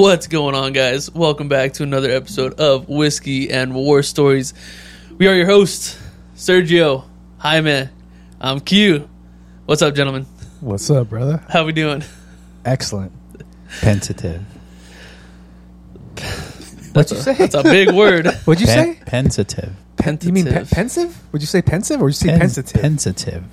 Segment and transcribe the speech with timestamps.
[0.00, 1.10] What's going on, guys?
[1.14, 4.54] Welcome back to another episode of Whiskey and War Stories.
[5.18, 6.00] We are your hosts,
[6.36, 7.04] Sergio,
[7.36, 7.90] Jaime,
[8.40, 9.10] I'm Q.
[9.66, 10.24] What's up, gentlemen?
[10.60, 11.44] What's up, brother?
[11.50, 12.02] How we doing?
[12.64, 13.12] Excellent.
[13.80, 14.42] Pensative.
[16.94, 17.34] What'd you say?
[17.34, 18.26] That's a big word.
[18.46, 19.00] What'd you Pen- say?
[19.04, 19.72] Pensative.
[19.98, 20.70] Pen- you mean pe- Pensive.
[20.74, 21.22] pensive?
[21.32, 22.80] Would you say pensive or would you say Pen- pensitive?
[22.82, 23.44] Pensative.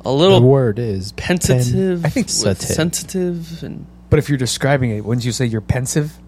[0.00, 2.76] A The little word is pensive, I think sensitive.
[2.76, 6.18] sensitive and but if you're describing it, wouldn't you say you're pensive?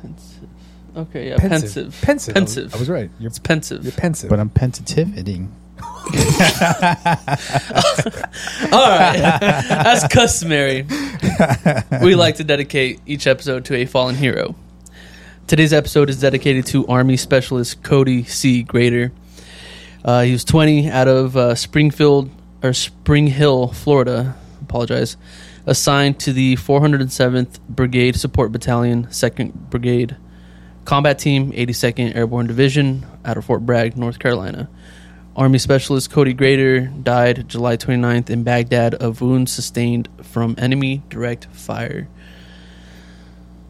[0.00, 0.48] pensive.
[0.96, 1.98] Okay, yeah, pensive.
[2.02, 2.34] Pensive.
[2.34, 2.64] Pensive.
[2.64, 3.10] I was, I was right.
[3.18, 3.84] You're, It's pensive.
[3.84, 4.30] you're pensive.
[4.30, 5.54] But I'm pensative-ing.
[8.72, 9.16] All right,
[9.70, 10.86] as customary,
[12.02, 14.54] we like to dedicate each episode to a fallen hero.
[15.46, 18.62] Today's episode is dedicated to Army Specialist Cody C.
[18.62, 19.12] Grader.
[20.04, 22.30] Uh, he was 20 out of uh, Springfield
[22.62, 24.36] or Spring Hill, Florida.
[24.62, 25.16] Apologize.
[25.66, 30.16] Assigned to the 407th Brigade Support Battalion, 2nd Brigade
[30.84, 34.68] Combat Team, 82nd Airborne Division, out of Fort Bragg, North Carolina.
[35.36, 41.46] Army Specialist Cody Grader died July 29th in Baghdad of wounds sustained from enemy direct
[41.46, 42.08] fire.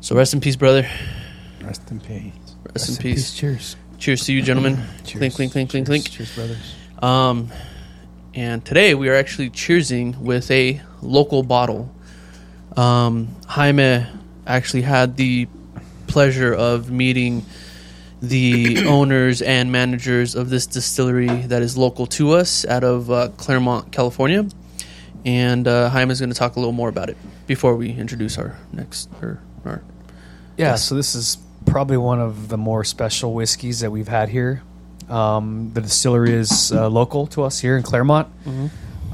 [0.01, 0.89] So rest in peace, brother.
[1.63, 2.33] Rest in peace.
[2.75, 3.35] Rest, in peace.
[3.35, 3.77] Cheers.
[3.99, 4.83] Cheers to you, gentlemen.
[5.05, 5.19] Cheers.
[5.19, 6.11] Clink, clink, clink, clink, clink.
[6.11, 6.75] Cheers, brothers.
[7.03, 7.53] Um,
[8.35, 11.91] and today we are actually cheersing with a local bottle.
[12.77, 14.06] Um, Jaime
[14.47, 15.49] actually had the
[16.06, 17.44] pleasure of meeting
[18.22, 23.28] the owners and managers of this distillery that is local to us out of uh,
[23.37, 24.47] Claremont, California.
[25.25, 28.38] And uh, Jaime is going to talk a little more about it before we introduce
[28.38, 29.09] our next.
[29.22, 29.82] Our, our
[30.56, 30.84] Yeah, Yes.
[30.84, 34.62] so this is probably one of the more special whiskeys that we've had here.
[35.09, 38.28] Um, the distillery is uh, local to us here in Claremont,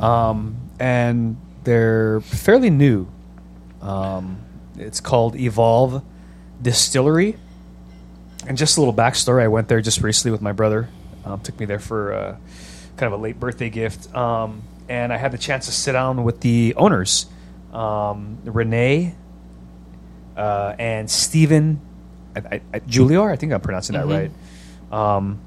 [0.00, 1.36] um, and
[1.66, 3.06] they're fairly new.
[3.82, 4.38] Um,
[4.78, 6.02] it's called Evolve
[6.62, 7.36] Distillery.
[8.46, 10.88] And just a little backstory: I went there just recently with my brother.
[11.24, 12.36] Um, took me there for uh,
[12.96, 16.22] kind of a late birthday gift, um, and I had the chance to sit down
[16.22, 17.26] with the owners,
[17.72, 19.16] um, Renee
[20.36, 21.80] uh, and Stephen
[22.36, 23.28] I, I, I, Juliar.
[23.30, 24.30] I think I'm pronouncing that Mhm.
[24.92, 25.16] right.
[25.16, 25.40] Um,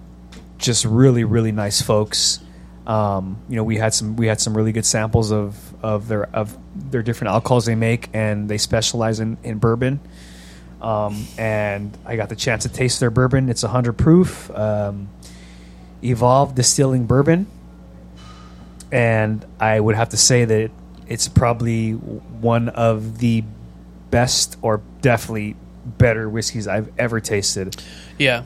[0.57, 2.41] just really, really nice folks.
[2.85, 6.25] Um, you know, we had some we had some really good samples of of their
[6.35, 9.99] of their different alcohols they make, and they specialize in in bourbon.
[10.81, 13.49] Um, and I got the chance to taste their bourbon.
[13.49, 14.49] It's a 100 proof.
[14.51, 15.09] Um,
[16.01, 17.47] Evolve Distilling Bourbon.
[18.91, 20.71] And I would have to say that
[21.07, 23.43] it's probably one of the
[24.09, 27.75] best or definitely better whiskeys I've ever tasted.
[28.17, 28.43] yeah,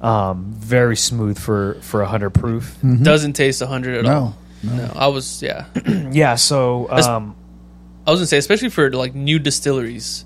[0.00, 2.76] Um, very smooth for for 100 proof.
[2.82, 4.36] doesn't taste 100 at No, all.
[4.62, 5.66] No, I was, yeah.
[6.12, 7.34] Yeah, so um,
[8.06, 10.24] I was gonna say, especially for like new distilleries,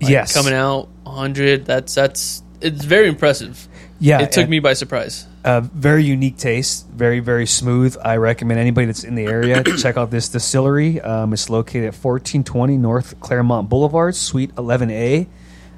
[0.00, 1.66] like, yes, coming out 100.
[1.66, 3.68] That's that's it's very impressive.
[4.00, 5.26] Yeah, it took me by surprise.
[5.44, 7.96] Uh, very unique taste, very very smooth.
[8.02, 11.00] I recommend anybody that's in the area to check out this distillery.
[11.00, 15.26] Um, it's located at 1420 North Claremont Boulevard, Suite 11A.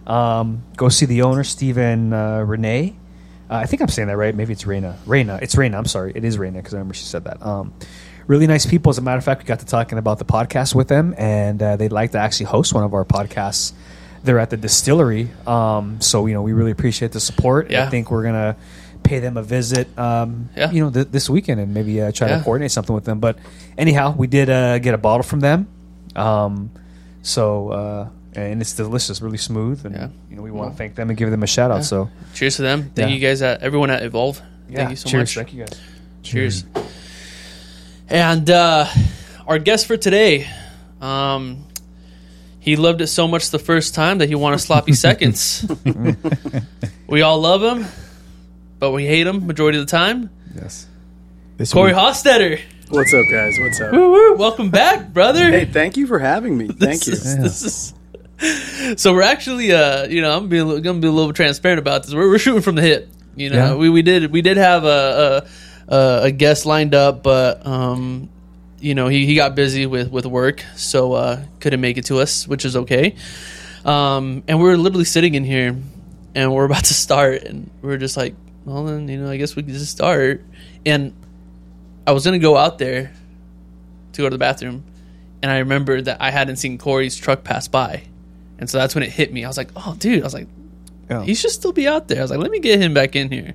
[0.07, 2.95] Um, go see the owner, Stephen uh, Renee.
[3.51, 4.35] Uh, I think I'm saying that right.
[4.35, 4.99] Maybe it's Reina.
[5.07, 5.39] Reina.
[5.43, 5.77] It's Reina.
[5.79, 6.13] I'm sorry.
[6.15, 7.43] It is Reina because I remember she said that.
[7.45, 7.73] Um,
[8.27, 8.91] really nice people.
[8.91, 11.63] As a matter of fact, we got to talking about the podcast with them, and
[11.63, 13.73] uh, they'd like to actually host one of our podcasts.
[14.23, 17.71] They're at the distillery, um, so you know we really appreciate the support.
[17.71, 17.85] Yeah.
[17.87, 18.57] I think we're gonna
[19.03, 19.87] pay them a visit.
[19.99, 20.71] Um, Yeah.
[20.71, 22.39] you know, th- this weekend and maybe uh, try Yeah.
[22.39, 23.21] to coordinate something with them.
[23.21, 23.37] But
[23.77, 25.69] anyhow, we did uh, get a bottle from them.
[26.17, 26.71] Um,
[27.21, 30.09] so uh, and it's delicious, really smooth, and Yeah.
[30.31, 31.77] you know we want to thank them and give them a shout out.
[31.77, 31.81] yeah.
[31.83, 32.91] So Cheers to them.
[32.95, 33.15] Thank Yeah.
[33.15, 34.41] you guys, at, everyone at Evolve.
[34.73, 35.21] Thank you so cheers.
[35.21, 35.35] much.
[35.35, 35.81] Thank you guys.
[36.23, 36.65] Cheers.
[38.09, 38.87] And uh,
[39.47, 40.47] our guest for today,
[41.01, 41.65] um,
[42.61, 45.67] he loved it so much the first time that he wanted sloppy seconds.
[47.07, 47.87] we all love him,
[48.79, 50.31] but we hate him majority of the time.
[50.55, 50.87] Yes.
[51.57, 52.61] This Corey week- Hostetter,
[52.91, 53.57] What's up, guys?
[53.59, 53.93] What's up?
[53.93, 55.51] woo woo, welcome back, brother.
[55.51, 56.67] Hey, thank you for having me.
[56.69, 57.13] Thank you.
[57.13, 57.95] This is- this is-
[58.97, 62.15] so we're actually, uh, you know, I'm being, gonna be a little transparent about this.
[62.15, 63.09] We're, we're shooting from the hip.
[63.37, 63.75] You know, Yeah.
[63.75, 65.45] we, we did we did have a
[65.89, 68.29] a, a, a guest lined up, but um,
[68.81, 72.19] you know, he, he got busy with with work, so uh, couldn't make it to
[72.21, 73.17] us, which is okay.
[73.85, 75.77] Um, and we're literally sitting in here,
[76.35, 78.35] and we're about to start, and we're just like,
[78.65, 80.43] well, then you know, I guess we can just start.
[80.87, 81.13] And
[82.07, 83.13] I was gonna go out there
[84.13, 84.85] to go to the bathroom,
[85.43, 88.05] and I remembered that I hadn't seen Corey's truck pass by,
[88.59, 89.45] and so that's when it hit me.
[89.45, 90.49] I was like, "Oh, dude!" I was like,
[91.11, 91.23] Yeah.
[91.25, 93.31] "He should still be out there." I was like, "Let me get him back in
[93.31, 93.55] here."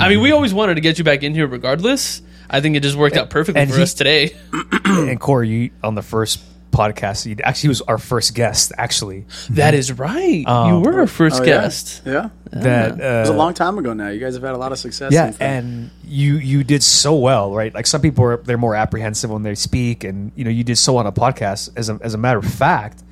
[0.00, 2.22] I mean, we always wanted to get you back in here, regardless.
[2.50, 4.34] I think it just worked out perfectly and for he- us today.
[4.84, 6.40] and Corey, you on the first
[6.70, 7.24] podcast.
[7.24, 8.72] He actually was our first guest.
[8.78, 10.44] Actually, That is right.
[10.46, 12.02] Um, you were our first Oh, guest.
[12.06, 12.28] Yeah.
[12.52, 14.08] that uh, It was a long time ago now.
[14.08, 15.12] You guys have had a lot of success.
[15.12, 17.74] yeah, and you you did so well, right?
[17.74, 20.76] Like some people are they're more apprehensive when they speak, and you know you did
[20.78, 21.70] so on a podcast.
[21.76, 23.02] As a as a matter of fact,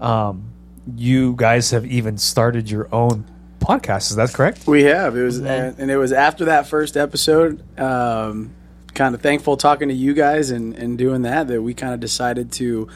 [0.00, 0.52] um,
[0.96, 3.24] you guys have even started your own
[3.58, 4.10] podcast.
[4.10, 4.66] Is that correct?
[4.66, 5.16] we have.
[5.16, 7.62] It was, and, and it was after that first episode.
[7.78, 8.54] Um,
[8.94, 12.00] kind of thankful talking to you guys and, and doing that that we kind of
[12.00, 12.88] decided to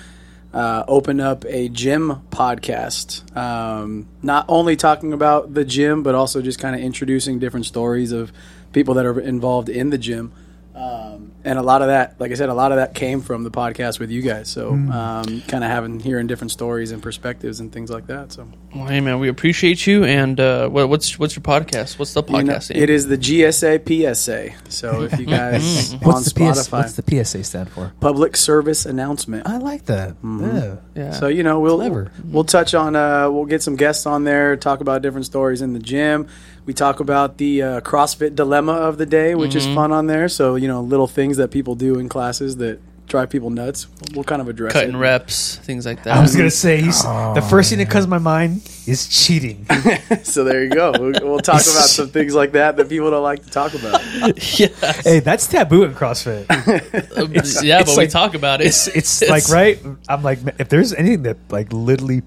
[0.52, 3.36] uh, open up a gym podcast.
[3.36, 8.12] Um, not only talking about the gym, but also just kind of introducing different stories
[8.12, 8.32] of
[8.72, 10.32] people that are involved in the gym.
[10.74, 11.03] Um,
[11.44, 13.50] and a lot of that, like I said, a lot of that came from the
[13.50, 14.48] podcast with you guys.
[14.48, 18.32] So, um, kind of having hearing different stories and perspectives and things like that.
[18.32, 20.04] So, Well, hey man, we appreciate you.
[20.04, 21.98] And uh, what, what's what's your podcast?
[21.98, 22.74] What's the You know, podcast?
[22.74, 24.50] it is the GSA PSA.
[24.70, 27.92] So, if you guys on What's the, PS, Spotify, what's the PSA stand for?
[28.00, 29.46] public service announcement.
[29.46, 30.16] I like that.
[30.24, 30.76] Yeah.
[30.94, 31.10] Yeah.
[31.12, 32.10] So you know we'll Clever.
[32.24, 35.72] we'll touch on uh, we'll get some guests on there, talk about different stories in
[35.72, 36.28] the gym.
[36.66, 40.28] We talk about the uh, CrossFit dilemma of the day, which is fun on there.
[40.28, 43.86] So you know little things that people do in classes that drive people nuts.
[44.14, 44.98] We'll kind of address cutting it.
[44.98, 46.16] reps, things like that.
[46.16, 49.66] I was gonna say he's, the first thing that comes to my mind is cheating.
[50.22, 50.92] So there you go.
[50.98, 54.00] We'll, we'll talk about some things like that that people don't like to talk about.
[54.58, 54.68] yeah,
[55.02, 56.46] hey, that's taboo in CrossFit.
[57.62, 58.66] yeah, it's but we talk about it.
[58.66, 59.78] It's it's, like right.
[60.08, 62.22] I'm like if there's anything that like literally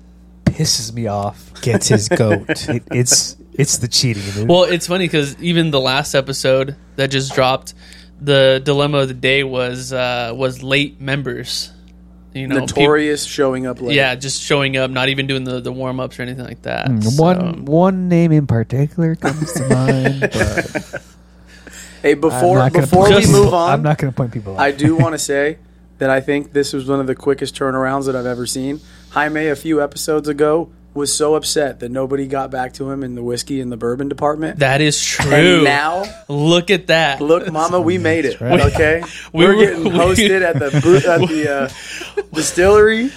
[0.45, 2.69] pisses me off, Gets his goat.
[2.69, 4.23] it, it's it's the cheating.
[4.33, 4.49] dude.
[4.49, 7.73] Well, it's funny because even the last episode that just dropped,
[8.21, 11.71] the dilemma of the day was uh, was late members.
[12.33, 13.95] You know, peop- Notorious showing up late.
[13.95, 16.85] yeah, just showing up, not even doing the, the warm ups or anything like that.
[16.87, 20.21] Mm, So- one one name in particular comes to mind.
[20.31, 21.01] But
[22.03, 24.59] Hey, before before point we move on, I'm not going to point people out.
[24.61, 25.57] I do want to say
[25.97, 28.79] that I think this was one of the quickest turnarounds that I've ever seen.
[29.09, 33.15] Jaime, a few episodes ago, was so upset that nobody got back to him in
[33.15, 34.59] the whiskey and the bourbon department.
[34.59, 35.31] that is true.
[35.31, 37.21] and now, Look at that.
[37.21, 38.41] look, Mama, we made it.
[38.41, 38.59] right.
[38.73, 39.01] Okay,
[39.33, 43.11] We we are were- getting we- hosted at the booth at the uh, distillery.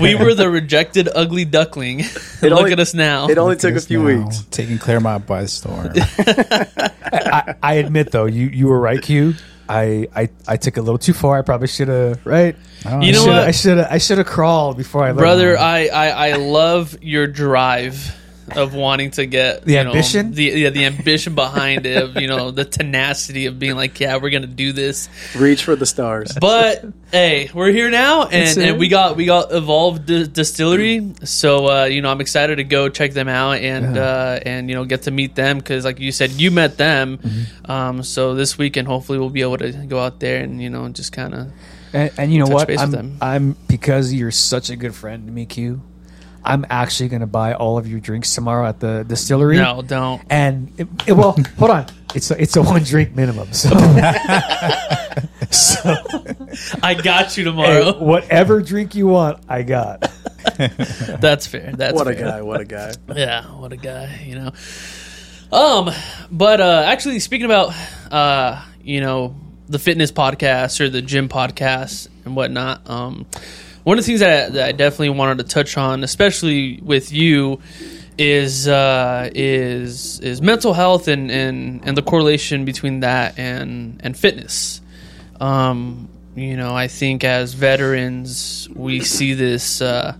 [0.00, 1.98] we were the rejected ugly duckling.
[2.42, 3.28] Look only- at us now.
[3.28, 4.42] It only took a few now, weeks.
[4.50, 5.90] Taking Claremont by storm.
[5.94, 9.34] I, I admit though, you you were right, Q.
[9.70, 11.38] I, I, I took a little too far.
[11.38, 12.56] I probably should have right.
[12.84, 13.38] Oh, You know what?
[13.38, 15.62] I should have I should have crawled before I let Brother, him.
[15.62, 18.16] I, I, I love your drive
[18.56, 20.32] of wanting to get The you know, ambition?
[20.32, 24.16] the yeah, the ambition behind it, of, you know, the tenacity of being like, yeah,
[24.16, 25.08] we're gonna do this.
[25.36, 26.36] Reach for the stars.
[26.40, 31.14] But hey, we're here now, and, and we got we got Evolved Di- Distillery.
[31.24, 34.74] So uh, you know, I'm excited to go check them out and uh, and you
[34.74, 37.18] know get to meet them because, like you said, you met them.
[37.18, 37.70] Mm-hmm.
[37.70, 40.88] Um, so this weekend, hopefully, we'll be able to go out there and you know
[40.88, 41.52] just kind of
[41.92, 42.70] And, and you know what?
[42.78, 43.16] I'm.
[43.20, 45.82] I'm because you're such a good friend to me, Q.
[46.44, 49.58] I'm actually going to buy all of your drinks tomorrow at the distillery.
[49.58, 50.22] no, don't.
[50.30, 51.86] And it, it- well, hold on.
[52.14, 53.52] It's a, it's a one drink minimum.
[53.52, 53.68] So,
[55.50, 55.94] so
[56.82, 57.98] I got you hey, tomorrow.
[58.02, 60.00] whatever drink you want, I got.
[61.20, 61.72] That's fair.
[61.76, 62.42] That's what a guy!
[62.42, 62.92] What a guy!
[63.14, 64.52] Yeah, what a guy, you know.
[65.56, 65.90] Um,
[66.30, 67.74] but uh actually speaking about
[68.10, 69.36] uh, you know,
[69.68, 73.26] the fitness podcast or the gym podcast and whatnot, um
[73.90, 77.60] one of the things that, that I definitely wanted to touch on, especially with you,
[78.16, 84.16] is uh is is mental health and, and, and the correlation between that and and
[84.16, 84.80] fitness.
[85.40, 90.16] Um, you know, I think as veterans we see this uh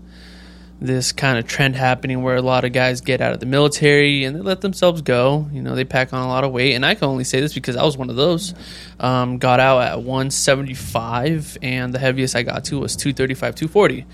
[0.83, 4.23] this kind of trend happening where a lot of guys get out of the military
[4.23, 5.47] and they let themselves go.
[5.53, 6.73] You know, they pack on a lot of weight.
[6.73, 8.55] And I can only say this because I was one of those.
[8.99, 14.05] Um, got out at 175, and the heaviest I got to was 235, 240.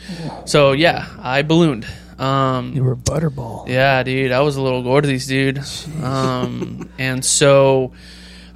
[0.45, 1.87] So, yeah, I ballooned.
[2.19, 3.67] Um, You were a butterball.
[3.67, 5.59] yeah, dude, I was a little gordies, dude.
[6.03, 7.93] Um, and so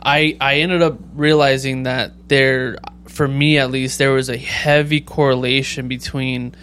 [0.02, 2.78] I I ended up realizing that there,
[3.08, 6.56] for me at least, there was a heavy correlation between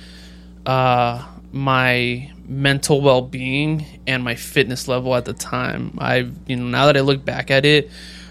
[0.67, 1.25] uh,
[1.59, 5.99] my mental well being and my fitness level at the time.
[5.99, 7.91] I you know now that I look back at it,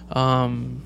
[0.10, 0.82] um,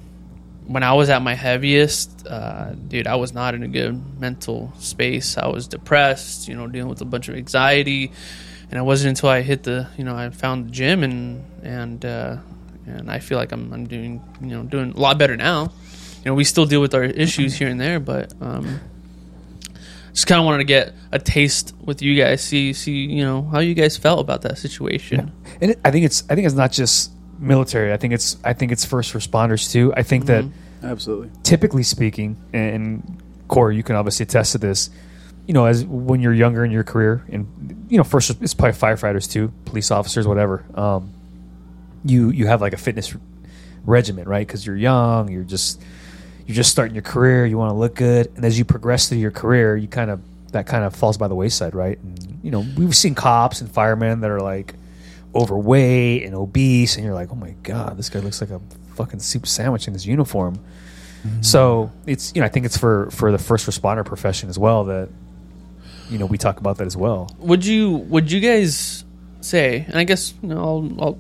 [0.66, 4.74] when I was at my heaviest, uh, dude, I was not in a good mental
[4.80, 5.38] space.
[5.38, 8.12] I was depressed, you know, dealing with a bunch of anxiety,
[8.70, 12.04] and it wasn't until I hit the, you know, I found the gym and and
[12.04, 12.38] uh,
[12.88, 15.72] and I feel like I'm I'm doing, you know, doing a lot better now.
[16.24, 18.80] You know, we still deal with our issues here and there, but um,
[20.14, 23.44] just kind of wanted to get a taste with you guys, see see, you know,
[23.44, 25.32] how you guys felt about that situation.
[25.62, 27.92] and it, I think it's I think it's not just military.
[27.94, 29.94] I think it's I think it's first responders too.
[29.96, 30.46] I think that
[30.84, 31.30] Absolutely.
[31.44, 34.90] typically speaking, and Corey, you can obviously attest to this.
[35.48, 38.78] you know, as when you're younger in your career, and you know, first it's probably
[38.80, 40.64] firefighters too, police officers, whatever.
[40.76, 41.14] Um,
[42.06, 43.16] you you have like a fitness
[43.86, 44.46] regimen, right?
[44.46, 45.82] Because you're young, you're just
[46.46, 49.20] you're just starting your career, you want to look good, and as you progress through
[49.20, 50.22] your career, you kind of
[50.52, 51.98] that kind of falls by the wayside, right?
[52.00, 54.76] And you know, we've seen cops and firemen that are like
[55.34, 58.60] overweight and obese, and you're like, oh my god, this guy looks like a
[58.96, 60.60] fucking soup sandwich in his uniform.
[61.26, 61.42] Mm-hmm.
[61.42, 64.86] So it's you know I think it's for for the first responder profession as well
[64.86, 65.10] that
[66.10, 67.34] you know we talk about that as well.
[67.40, 69.06] Would you would you guys
[69.42, 69.86] say?
[69.88, 71.20] And I guess you know, I'll I'll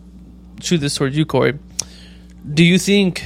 [0.59, 1.57] shoot this towards you, Corey.
[2.53, 3.23] Do you think?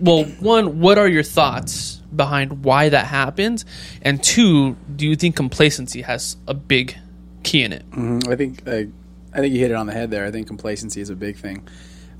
[0.00, 3.64] Well, one, what are your thoughts behind why that happens?
[4.02, 6.96] And two, do you think complacency has a big
[7.42, 7.88] key in it?
[7.90, 8.28] Mhm.
[8.28, 8.88] I think I,
[9.32, 10.24] I think you hit it on the head there.
[10.24, 11.62] I think complacency is a big thing,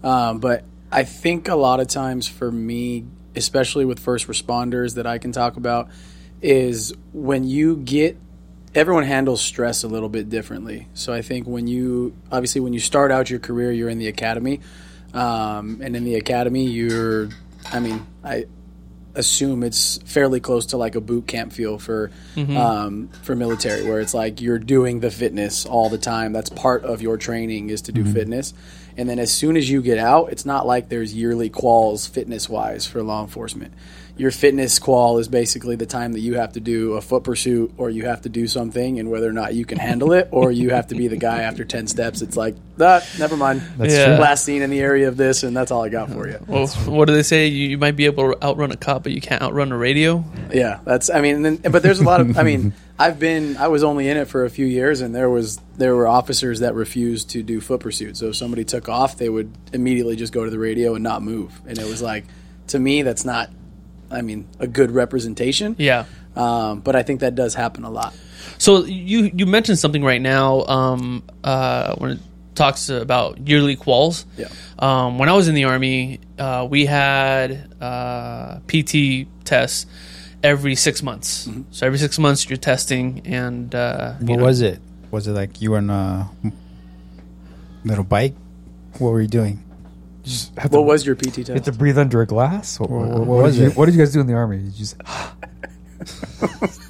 [0.05, 5.07] um, but I think a lot of times for me, especially with first responders that
[5.07, 5.89] I can talk about,
[6.43, 8.17] is when you get
[8.75, 10.87] everyone handles stress a little bit differently.
[10.95, 14.09] So I think when you obviously when you start out your career, you're in the
[14.09, 14.61] academy,
[15.13, 17.31] um, and in the academy, you're
[17.67, 18.47] I mean I
[19.15, 22.11] assume it's fairly close to like a boot camp feel for
[22.57, 26.33] um, for military, where it's like you're doing the fitness all the time.
[26.33, 28.55] That's part of your training is to do fitness.
[29.01, 32.51] And then as soon as you get out, it's not like there's yearly quals fitness
[32.51, 33.73] wise for law enforcement.
[34.19, 37.73] Your fitness qual is basically the time that you have to do a foot pursuit
[37.79, 40.53] or you have to do something and whether or not you can handle it or
[40.53, 42.21] you have to be the guy after 10 steps.
[42.21, 43.63] It's like, that, never mind.
[43.79, 44.05] That's Yeah.
[44.07, 44.15] true.
[44.17, 46.39] Last seen in the area of this, and that's all I got for you.
[46.47, 47.47] Well, what do they say?
[47.47, 50.23] You, you might be able to outrun a cop, but you can't outrun a radio.
[50.53, 51.09] Yeah, that's.
[51.09, 52.37] I mean, and then, but there's a lot of.
[52.39, 53.57] I mean, I've been.
[53.57, 56.61] I was only in it for a few years, and there was there were officers
[56.61, 58.19] that refused to do foot pursuit.
[58.19, 61.23] So if somebody took off, they would immediately just go to the radio and not
[61.23, 61.59] move.
[61.67, 62.27] And it was like,
[62.69, 63.49] to me, that's not.
[64.11, 65.77] I mean, a good representation.
[65.79, 66.05] Yeah.
[66.37, 68.15] Um, but I think that does happen a lot.
[68.59, 72.19] So you you mentioned something right now um, uh, when it
[72.55, 74.27] talks about yearly quals.
[74.37, 74.49] Yeah.
[74.79, 79.87] Um, when I was in the army, uh, we had uh, PT tests
[80.43, 81.49] every six months.
[81.71, 84.81] So every six months you're testing, and uh, you What know, was it?
[85.11, 86.31] Was it like you were on a
[87.85, 88.35] little bike?
[88.99, 89.63] What were you doing?
[90.23, 91.65] Just have What to, was your PT you have test?
[91.65, 92.79] to breathe under a glass.
[92.79, 94.35] What, What- what- what what was did you, what did you guys do in the
[94.35, 94.59] army?
[94.59, 94.97] Did You just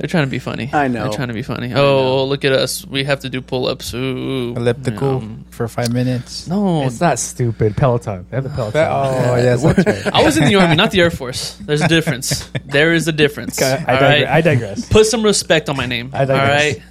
[0.00, 0.70] they're trying to be funny.
[0.72, 1.02] I know.
[1.04, 1.72] They're trying to be funny.
[1.74, 2.84] Oh, look at us!
[2.86, 3.92] We have to do pull ups.
[3.94, 6.48] Ooh, Elliptical Um, for five minutes.
[6.48, 7.76] no, it's not stupid.
[7.76, 8.24] Peloton.
[8.30, 8.80] They have the Peloton.
[8.82, 10.14] Oh, yes, that's right.
[10.14, 11.54] I was in the army, not the air force.
[11.60, 12.48] There's a difference.
[12.70, 13.60] There is a difference.
[13.60, 14.26] I, all digre- right?
[14.28, 14.88] I digress.
[14.88, 16.10] put some respect on my name.
[16.14, 16.76] I all digress.
[16.78, 16.82] right.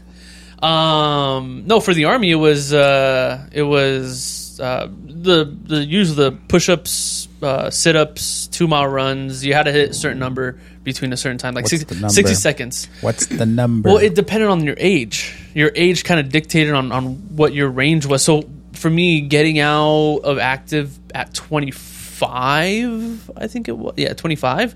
[0.62, 6.18] Um, no, for the army, it was uh, it was uh, the the use of
[6.18, 9.46] the push ups, uh, sit ups, two mile runs.
[9.46, 12.02] You had to hit a certain number between a certain time, like What's 60, the
[12.02, 12.14] number?
[12.14, 12.88] 60 seconds.
[13.02, 13.90] What's the number?
[13.90, 15.36] Well, it depended on your age.
[15.54, 18.24] Your age kind of dictated on, on what your range was.
[18.24, 24.76] So for me, getting out of active at 25, I think it was, yeah, 25,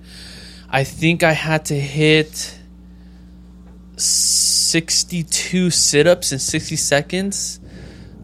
[0.70, 2.60] I think I had to hit
[3.98, 7.60] 62 sit ups in 60 seconds.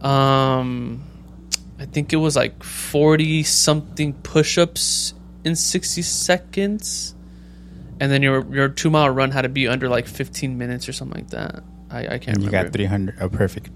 [0.01, 1.03] Um,
[1.79, 5.13] I think it was like 40 something push ups
[5.45, 7.15] in 60 seconds
[8.01, 10.93] and then your your two mile run had to be under like 15 minutes or
[10.93, 11.63] something like that.
[11.89, 13.69] I, I can't and you got 300, a perfect.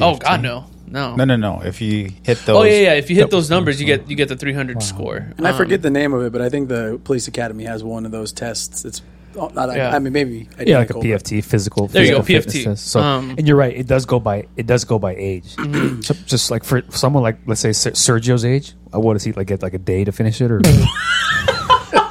[0.00, 1.16] oh God, no, no.
[1.16, 1.60] No, no, no.
[1.62, 2.56] If you hit those.
[2.56, 2.92] oh yeah, yeah.
[2.94, 5.16] If you hit those numbers, you get you get the 300 score.
[5.36, 7.82] And I Um, forget the name of it, but I think the police academy has
[7.82, 8.84] one of those tests.
[8.84, 9.02] It's
[9.36, 9.74] oh, not.
[9.76, 9.94] Yeah.
[9.94, 11.86] I mean, maybe Yeah, like a PFT, physical.
[11.88, 12.64] There you go, physical PFT.
[12.64, 12.86] test.
[12.88, 13.76] So, Um, and you're right.
[13.76, 14.46] It does go by.
[14.56, 15.54] It does go by age.
[16.02, 19.46] So just like for someone like let's say Sergio's age, I want to see like
[19.46, 20.60] get like a day to finish it or?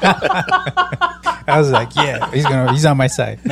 [0.03, 3.39] I was like, yeah, he's gonna, he's on my side.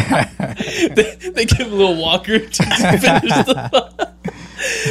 [0.94, 3.00] They, they give him a little walker to finish
[3.46, 4.09] the.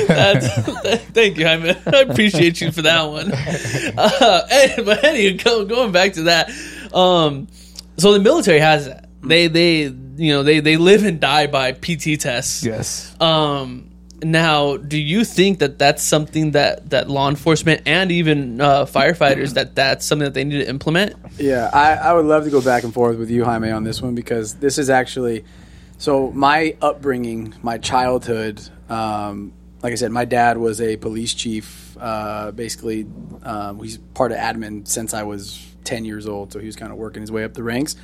[0.08, 1.70] That's, that, thank you, Jaime.
[1.86, 3.32] I appreciate you for that one.
[3.98, 6.50] Uh, and- but anyway, go, going back to that,
[6.94, 7.48] um,
[7.98, 9.10] so the military has that.
[9.22, 12.64] They they you know they they live and die by PT tests.
[12.64, 13.14] yes.
[13.20, 13.90] Um,
[14.24, 19.54] now, do you think that that's something that, that law enforcement and even uh, firefighters
[19.54, 21.16] that that's something that they need to implement?
[21.38, 24.02] Yeah, I, I would love to go back and forth with you, Jaime, on this
[24.02, 25.46] one because this is actually
[25.98, 28.62] so my upbringing, my childhood.
[28.90, 31.98] Um, like I said, my dad was a police chief.
[32.00, 33.06] Uh, basically,
[33.44, 36.92] um, he's part of admin since I was ten years old, so he was kind
[36.92, 37.96] of working his way up the ranks.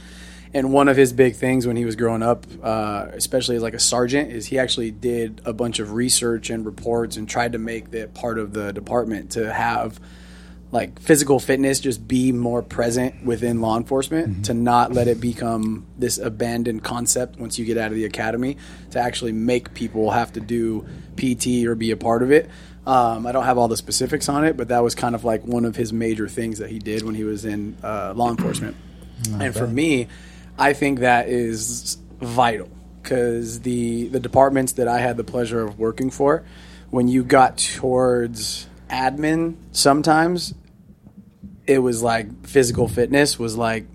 [0.54, 3.74] And one of his big things when he was growing up, uh, especially as like
[3.74, 7.58] a sergeant, is he actually did a bunch of research and reports and tried to
[7.58, 10.00] make that part of the department to have
[10.72, 15.86] like physical fitness just be more present within law enforcement to not let it become
[15.98, 18.58] this abandoned concept once you get out of the academy
[18.92, 22.50] to actually make people have to do PT or be a part of it.
[22.86, 25.44] Um, I don't have all the specifics on it, but that was kind of like
[25.46, 28.76] one of his major things that he did when he was in uh, law enforcement.
[29.40, 30.08] and for me,
[30.58, 32.70] I think that is vital
[33.02, 36.44] because the the departments that I had the pleasure of working for,
[36.90, 40.54] when you got towards admin, sometimes
[41.68, 43.86] it was like physical fitness was like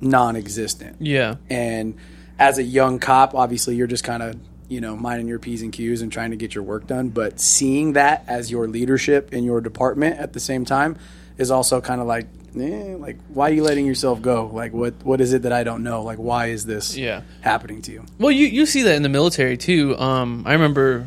[0.00, 0.96] non-existent.
[1.00, 1.36] Yeah.
[1.48, 1.96] And
[2.38, 4.36] as a young cop, obviously you're just kind of,
[4.68, 7.08] you know, minding your P's and Q's and trying to get your work done.
[7.08, 10.98] But seeing that as your leadership in your department at the same time
[11.38, 12.26] is also kind of like,
[12.58, 14.50] eh, like, why are you letting yourself go?
[14.52, 16.02] Like, what, what is it that I don't know?
[16.02, 17.22] Like, why is this Yeah.
[17.40, 18.04] happening to you?
[18.18, 19.96] Well, you you see that in the military too.
[19.98, 21.06] Um, I remember,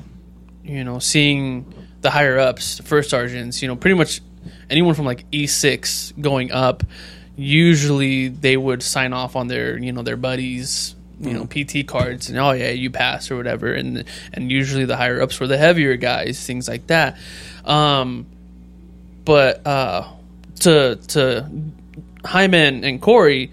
[0.64, 1.66] you know, seeing
[2.02, 3.62] the higher ups, first sergeants.
[3.62, 4.22] You know, pretty much
[4.70, 6.84] anyone from like E six going up.
[7.36, 10.96] Usually, they would sign off on their you know their buddies.
[11.20, 14.96] You know, PT cards, and oh yeah, you pass or whatever, and and usually the
[14.96, 17.18] higher ups were the heavier guys, things like that.
[17.66, 18.28] Um,
[19.26, 20.08] but uh,
[20.60, 21.50] to to
[22.24, 23.52] Jaime and Corey,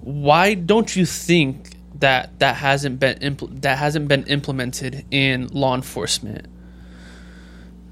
[0.00, 1.70] why don't you think
[2.00, 6.46] that that hasn't been impl- that hasn't been implemented in law enforcement?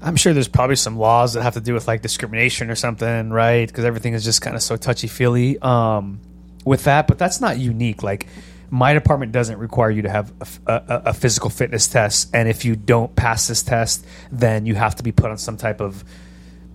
[0.01, 3.29] I'm sure there's probably some laws that have to do with like discrimination or something,
[3.29, 3.67] right?
[3.67, 6.19] Because everything is just kind of so touchy feely um,
[6.65, 7.07] with that.
[7.07, 8.03] But that's not unique.
[8.03, 8.27] Like
[8.69, 10.33] my department doesn't require you to have
[10.67, 15.03] a physical fitness test, and if you don't pass this test, then you have to
[15.03, 16.03] be put on some type of,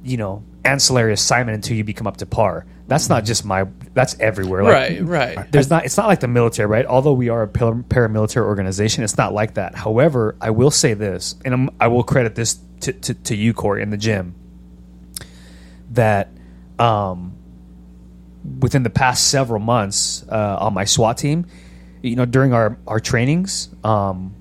[0.03, 2.67] you know, ancillary assignment until you become up to par.
[2.89, 3.67] That's not just my.
[3.95, 4.65] That's everywhere.
[4.65, 5.53] Like, right, right.
[5.53, 9.17] there's not it's not like the military right although we are a paramilitary organization it's
[9.17, 12.93] not like that however i will say this and I'm, i will credit this to,
[12.93, 14.35] to, to you corey in the gym
[15.91, 16.29] that
[16.79, 17.35] um,
[18.61, 21.47] within the past several months uh, on my swat team
[22.03, 24.35] you know during our, our trainings um,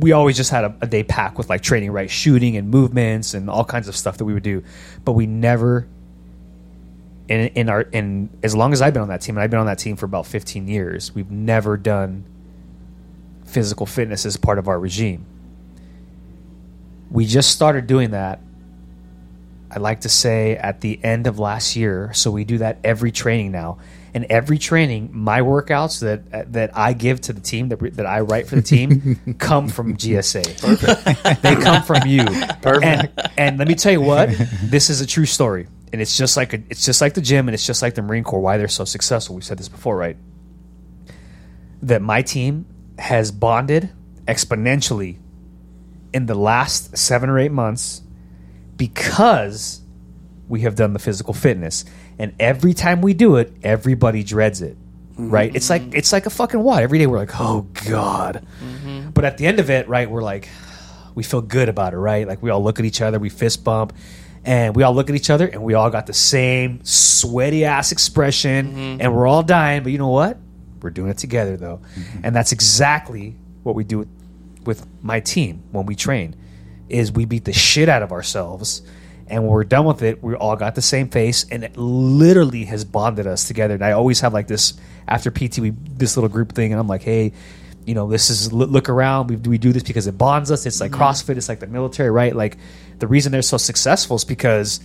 [0.00, 3.34] we always just had a, a day pack with like training right shooting and movements
[3.34, 4.62] and all kinds of stuff that we would do
[5.04, 5.86] but we never
[7.28, 9.60] in in our in as long as I've been on that team, and I've been
[9.60, 12.24] on that team for about 15 years, we've never done
[13.44, 15.26] physical fitness as part of our regime.
[17.10, 18.40] We just started doing that.
[19.70, 23.10] I like to say at the end of last year, so we do that every
[23.10, 23.78] training now.
[24.14, 28.20] And every training, my workouts that that I give to the team that that I
[28.20, 30.60] write for the team come from GSA.
[30.60, 31.42] Perfect.
[31.42, 32.24] they come from you.
[32.62, 32.84] Perfect.
[32.84, 34.28] And, and let me tell you what,
[34.62, 37.48] this is a true story, and it's just like a, it's just like the gym,
[37.48, 38.40] and it's just like the Marine Corps.
[38.40, 39.34] Why they're so successful?
[39.34, 40.16] We said this before, right?
[41.82, 42.66] That my team
[43.00, 43.90] has bonded
[44.28, 45.18] exponentially
[46.14, 48.00] in the last seven or eight months
[48.76, 49.82] because
[50.48, 51.84] we have done the physical fitness.
[52.18, 54.76] And every time we do it, everybody dreads it.
[55.16, 55.54] Right?
[55.54, 55.96] It's like mm-hmm.
[55.96, 56.82] it's like a fucking what?
[56.82, 58.46] Every day we're like, oh God.
[58.64, 59.10] Mm-hmm.
[59.10, 60.48] But at the end of it, right, we're like,
[61.14, 62.26] we feel good about it, right?
[62.26, 63.92] Like we all look at each other, we fist bump,
[64.44, 67.92] and we all look at each other and we all got the same sweaty ass
[67.92, 69.00] expression mm-hmm.
[69.00, 70.36] and we're all dying, but you know what?
[70.82, 71.80] We're doing it together though.
[72.24, 74.08] And that's exactly what we do
[74.66, 76.34] with, my team when we train
[76.88, 78.82] is we beat the shit out of ourselves.
[79.26, 82.64] And when we're done with it we all got the same face and it literally
[82.66, 83.74] has bonded us together.
[83.74, 84.74] And i always have like this
[85.08, 87.32] after pt we this little group thing and i'm like hey
[87.86, 89.28] you know this is look around.
[89.28, 90.66] We, we do this because it bonds us.
[90.66, 91.02] It's like mm-hmm.
[91.02, 91.36] crossfit.
[91.36, 92.34] It's like the military right?
[92.34, 92.58] Like
[92.98, 94.80] the reason they're so successful is because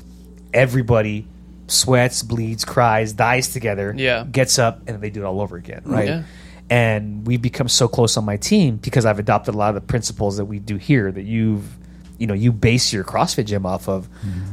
[0.53, 1.27] everybody
[1.67, 4.23] sweats bleeds cries dies together Yeah.
[4.23, 6.07] gets up and they do it all over again right?
[6.07, 6.23] Yeah.
[6.69, 9.87] And we've become so close on my team because I've adopted a lot of the
[9.87, 11.65] principles that we do here that you've
[12.17, 14.07] you know you base your CrossFit gym off of,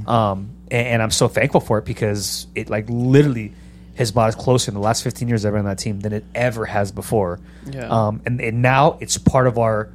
[0.08, 3.52] um, and, and I'm so thankful for it because it like literally
[3.96, 6.12] has brought us closer in the last 15 years I've been on that team than
[6.12, 7.40] it ever has before.
[7.64, 7.88] Yeah.
[7.88, 9.90] Um, and, and now it's part of our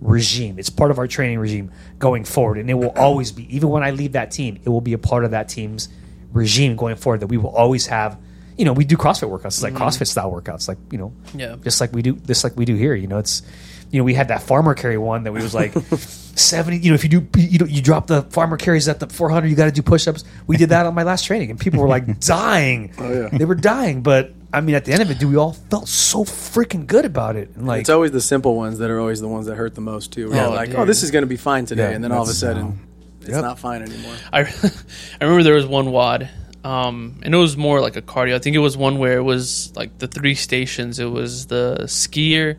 [0.00, 0.58] regime.
[0.58, 3.54] It's part of our training regime going forward, and it will always be.
[3.54, 5.88] Even when I leave that team, it will be a part of that team's
[6.32, 7.20] regime going forward.
[7.20, 8.18] That we will always have.
[8.56, 11.56] You know, we do CrossFit workouts, it's like CrossFit style workouts, like you know, Yeah.
[11.62, 12.94] just like we do, just like we do here.
[12.94, 13.42] You know, it's
[13.90, 15.72] you know we had that farmer carry one that we was like
[16.36, 16.78] seventy.
[16.78, 19.28] You know, if you do you know you drop the farmer carries at the four
[19.30, 20.24] hundred, you got to do push ups.
[20.46, 22.92] We did that on my last training, and people were like dying.
[22.98, 23.28] Oh, yeah.
[23.36, 24.02] they were dying.
[24.02, 27.04] But I mean, at the end of it, dude, we all felt so freaking good
[27.04, 27.50] about it.
[27.56, 29.80] And like, It's always the simple ones that are always the ones that hurt the
[29.80, 30.28] most too.
[30.28, 30.78] We're Yeah, like, dude.
[30.78, 32.62] oh, this is going to be fine today, Yeah, and then all of a sudden,
[32.62, 32.78] um,
[33.22, 33.42] it's yep.
[33.42, 34.14] not fine anymore.
[34.32, 34.40] I
[35.20, 36.28] I remember there was one WOD,
[36.64, 38.34] um, and it was more like a cardio.
[38.34, 40.98] I think it was one where it was like the three stations.
[40.98, 42.56] It was the skier,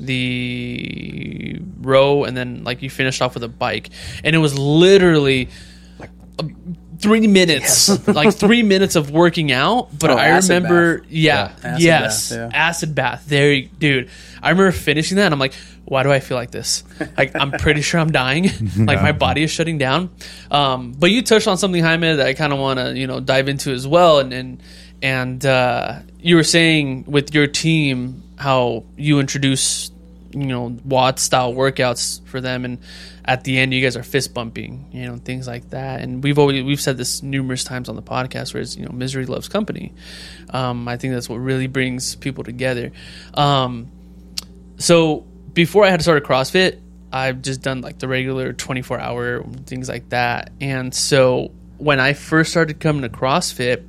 [0.00, 3.90] the row, and then like you finished off with a bike,
[4.22, 5.48] and it was literally
[5.98, 6.44] like uh,
[6.98, 9.88] three minutes, like three minutes of working out.
[9.98, 11.06] But Oh, I remember, bath.
[11.10, 12.58] yeah, Acid yes, bath, yeah.
[12.58, 13.24] acid bath.
[13.26, 14.08] There, dude.
[14.42, 16.82] I remember finishing that, and I'm like, why do I feel like this?
[17.16, 18.44] Like, I'm pretty sure I'm dying.
[18.76, 20.10] like, my body is shutting down.
[20.50, 23.20] Um, but you touched on something, Jaime, that I kind of want to, you know,
[23.20, 24.18] dive into as well.
[24.18, 24.62] And and
[25.02, 29.90] and uh, you were saying with your team how you introduce,
[30.30, 32.78] you know, WOD style workouts for them, and
[33.26, 36.00] at the end you guys are fist bumping, you know, things like that.
[36.00, 38.92] And we've always we've said this numerous times on the podcast, where it's you know,
[38.92, 39.92] misery loves company.
[40.48, 42.90] Um, I think that's what really brings people together.
[43.34, 43.90] Um,
[44.78, 46.80] so before I had started CrossFit,
[47.12, 50.50] I've just done like the regular 24 hour things like that.
[50.60, 53.84] And so when I first started coming to CrossFit,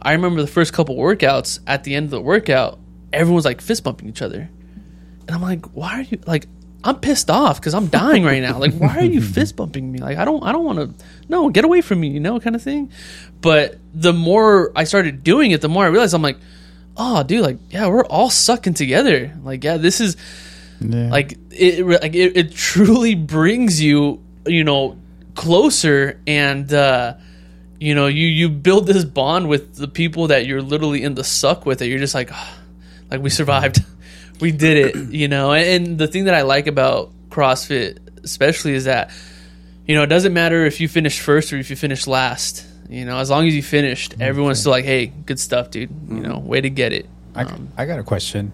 [0.00, 1.58] I remember the first couple workouts.
[1.66, 2.78] At the end of the workout,
[3.12, 4.48] everyone's like fist bumping each other,
[5.26, 6.46] and I'm like, why are you like?
[6.82, 8.58] I'm pissed off because I'm dying right now.
[8.58, 9.98] Like, why are you fist bumping me?
[9.98, 11.04] Like, I don't, I don't want to.
[11.28, 12.90] No, get away from me, you know, kind of thing.
[13.42, 16.38] But the more I started doing it, the more I realized I'm like,
[16.96, 19.36] oh, dude, like, yeah, we're all sucking together.
[19.42, 20.16] Like, yeah, this is
[20.80, 21.10] Yeah.
[21.10, 24.96] like it, like it, it truly brings you you know
[25.34, 27.14] closer and uh
[27.78, 31.24] you know you you build this bond with the people that you're literally in the
[31.24, 32.58] suck with that you're just like "Ah,
[33.10, 33.84] like we survived.
[34.40, 35.52] We did it you know?
[35.52, 39.10] And the thing that i like about crossfit especially is that
[39.86, 43.04] you know it doesn't matter if you finish first or if you finish last you
[43.04, 43.18] know?
[43.18, 46.38] As long as you finished everyone's still like hey good stuff dude you know?
[46.38, 47.06] Way to get it.
[47.34, 48.52] I, I got a question.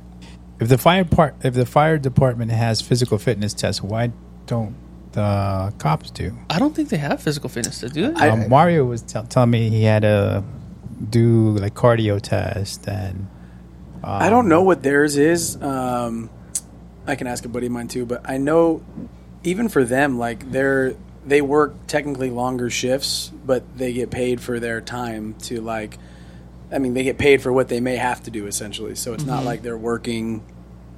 [0.58, 4.12] If the fire part, if the fire department has physical fitness tests, why
[4.46, 4.74] don't
[5.12, 6.36] the cops do?
[6.50, 9.24] i don't think they have physical fitness to do it I- um, Mario was tell
[9.24, 10.44] telling me he had to
[11.08, 13.26] do like cardio test and
[14.04, 15.60] I don't know what theirs is.
[15.60, 16.30] Um,
[17.08, 18.84] I can ask a buddy of mine too, but I know
[19.42, 20.94] even for them, like they're
[21.26, 25.98] they work technically longer shifts, but they get paid for their time to like.
[26.72, 28.94] I mean, they get paid for what they may have to do essentially.
[28.94, 30.44] So it's not like they're working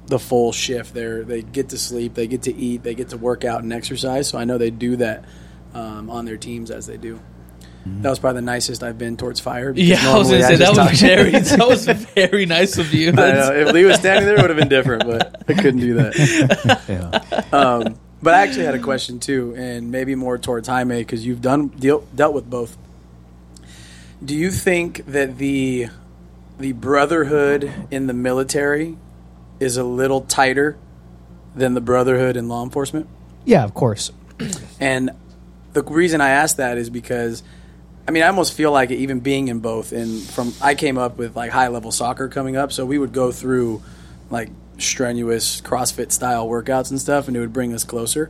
[0.07, 0.93] the full shift.
[0.93, 3.71] They're they get to sleep, they get to eat, they get to work out and
[3.71, 4.27] exercise.
[4.27, 5.25] So I know they do that
[5.73, 7.19] um, on their teams as they do.
[7.85, 9.73] That was probably the nicest I've been towards fire.
[9.75, 13.09] Yeah, I was gonna say that was very that was very nice of you.
[13.09, 13.51] I know.
[13.53, 16.81] If Lee was standing there, it would have been different, but I couldn't do that.
[16.87, 17.57] Yeah.
[17.57, 21.41] Um, but I actually had a question too, and maybe more towards Jaime because you've
[21.41, 22.77] done deal, dealt with both.
[24.23, 25.87] Do you think that the
[26.57, 28.97] the brotherhood in the military
[29.59, 30.77] is a little tighter
[31.55, 33.07] than the brotherhood in law enforcement?
[33.45, 34.11] Yeah, of course.
[34.79, 35.11] And
[35.73, 37.43] the reason I ask that is because,
[38.07, 39.93] I mean, I almost feel like even being in both.
[39.93, 43.13] And from I came up with like high level soccer coming up, so we would
[43.13, 43.81] go through
[44.29, 48.29] like strenuous CrossFit style workouts and stuff, and it would bring us closer.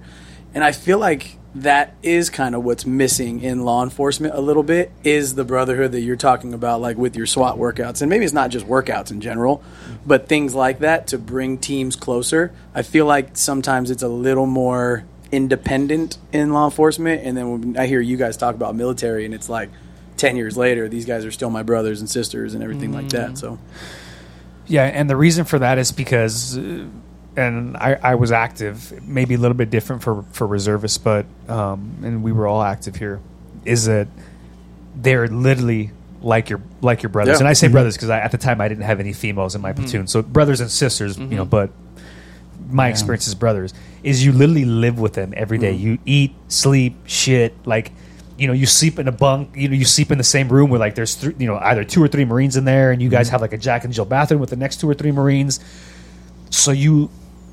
[0.54, 4.62] And I feel like that is kind of what's missing in law enforcement a little
[4.62, 8.01] bit is the brotherhood that you're talking about, like with your SWAT workouts.
[8.01, 9.63] And maybe it's not just workouts in general,
[10.05, 12.53] but things like that to bring teams closer.
[12.75, 17.23] I feel like sometimes it's a little more independent in law enforcement.
[17.23, 19.69] And then when I hear you guys talk about military, and it's like
[20.17, 23.38] 10 years later, these guys are still my brothers and sisters and everything like that.
[23.38, 23.57] So,
[24.67, 26.85] Yeah, and the reason for that is because, uh,
[27.39, 31.97] and I, I was active, maybe a little bit different for for reservists, but um,
[32.04, 33.19] and we were all active here.
[33.65, 34.08] Is that
[34.95, 37.39] they're literally like your like your brothers, Yeah.
[37.39, 37.73] and I say mm-hmm.
[37.73, 39.84] brothers because at the time I didn't have any females in my mm-hmm.
[39.84, 41.43] platoon, so brothers and sisters, you know.
[41.43, 41.49] Mm-hmm.
[41.49, 41.69] But
[42.69, 43.73] my experience as brothers
[44.04, 45.71] is you literally live with them every day.
[45.71, 47.91] You eat, sleep, shit, like.
[48.38, 49.58] You know, you sleep in a bunk.
[49.58, 51.84] You know, you sleep in the same room where like there's th- you know either
[51.84, 54.06] two or three Marines in there, and you guys have like a Jack and Jill
[54.06, 55.60] bathroom with the next two or three Marines.
[56.49, 57.10] So you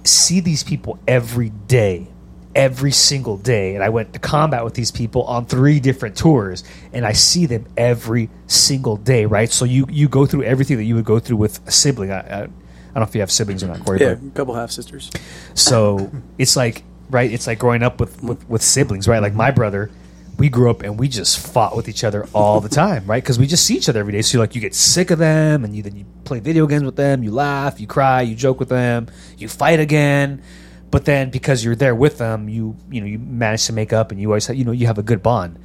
[0.07, 2.09] see these people every day,
[2.55, 3.75] every single day.
[3.75, 7.47] And I went to combat with these people on three different tours, and I see
[7.47, 9.51] them every single day, right?
[9.51, 12.11] So you you go through everything that you would go through with a sibling.
[12.13, 12.55] I, I, I don't
[12.95, 14.01] know if you have siblings or not, Corey.
[14.01, 15.11] yeah, but- a couple half sisters.
[15.55, 19.21] so it's like right, it's like growing up with, with, with siblings, right?
[19.23, 19.91] Like my brother,
[20.39, 23.23] we grew up and we just fought with each other all the time, right?
[23.23, 24.23] Because we just see each other every day.
[24.23, 26.97] So like you get sick of them, and you then you play video games with
[26.97, 30.43] them, you laugh, you cry, you joke with them, you fight again.
[30.91, 34.11] But then because you're there with them, you you know you manage to make up,
[34.11, 35.59] and you always have, you know you have a good bond.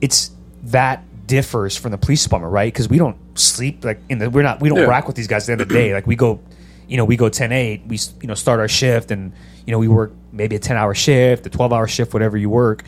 [0.00, 0.30] It's
[0.64, 2.72] that differs from the police department, right?
[2.72, 4.84] Because we don't sleep like in the we're not we don't Yeah.
[4.86, 5.92] rack with these guys at the end of the day.
[5.94, 6.40] Like we go,
[6.88, 9.32] you know, we go 10-8, we you know start our shift, and
[9.66, 12.50] you know we work maybe a ten hour shift, a twelve hour shift, whatever you
[12.50, 12.82] work,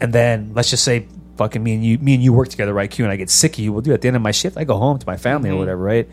[0.00, 1.06] and then let's just say
[1.36, 2.90] fucking me and you me and you work together, right?
[2.90, 3.72] Q and I get sick of you.
[3.72, 5.52] Well, do at the end of my shift, I go home to my family or
[5.52, 5.60] mm-hmm.
[5.60, 6.08] whatever, right?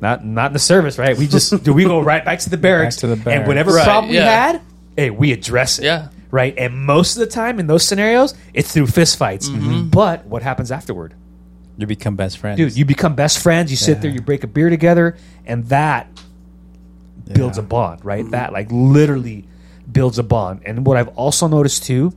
[0.00, 1.16] Not not in the service, right?
[1.16, 3.38] We just do we go right back to the barracks, to the barracks.
[3.40, 4.20] and whatever Right, problem yeah.
[4.20, 4.62] we had,
[4.96, 5.84] hey, we address it.
[5.84, 6.08] Yeah.
[6.30, 6.54] right?
[6.56, 9.48] And most of the time in those scenarios, it's through fistfights.
[9.48, 9.70] Mm-hmm.
[9.70, 9.88] Mm-hmm.
[9.88, 11.14] But what happens afterward?
[11.78, 13.70] You become best friends, Dude, you become best friends.
[13.70, 16.06] You sit there, you break a beer together, and that
[17.32, 18.30] builds a bond, right?
[18.30, 19.46] That like literally
[19.90, 20.62] builds a bond.
[20.66, 22.12] And what I've also noticed too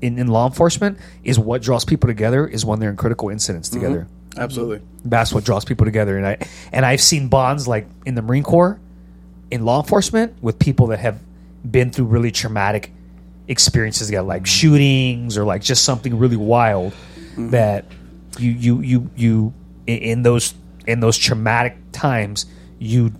[0.00, 3.68] in, in law enforcement is what draws people together is when they're in critical incidents
[3.68, 3.80] mm-hmm.
[3.80, 4.08] together.
[4.36, 4.80] Absolutely.
[5.04, 6.16] That's what draws people together.
[6.16, 6.38] And I
[6.72, 8.78] and I've seen bonds like in the Marine Corps,
[9.50, 11.20] in law enforcement, with people that have
[11.68, 12.92] been through really traumatic
[13.48, 14.46] experiences together, like mm-hmm.
[14.46, 17.50] shootings or like just something really wild mm-hmm.
[17.50, 17.86] that
[18.38, 19.54] you you you you
[19.86, 20.54] in those
[20.86, 22.46] in those traumatic times
[22.78, 23.12] you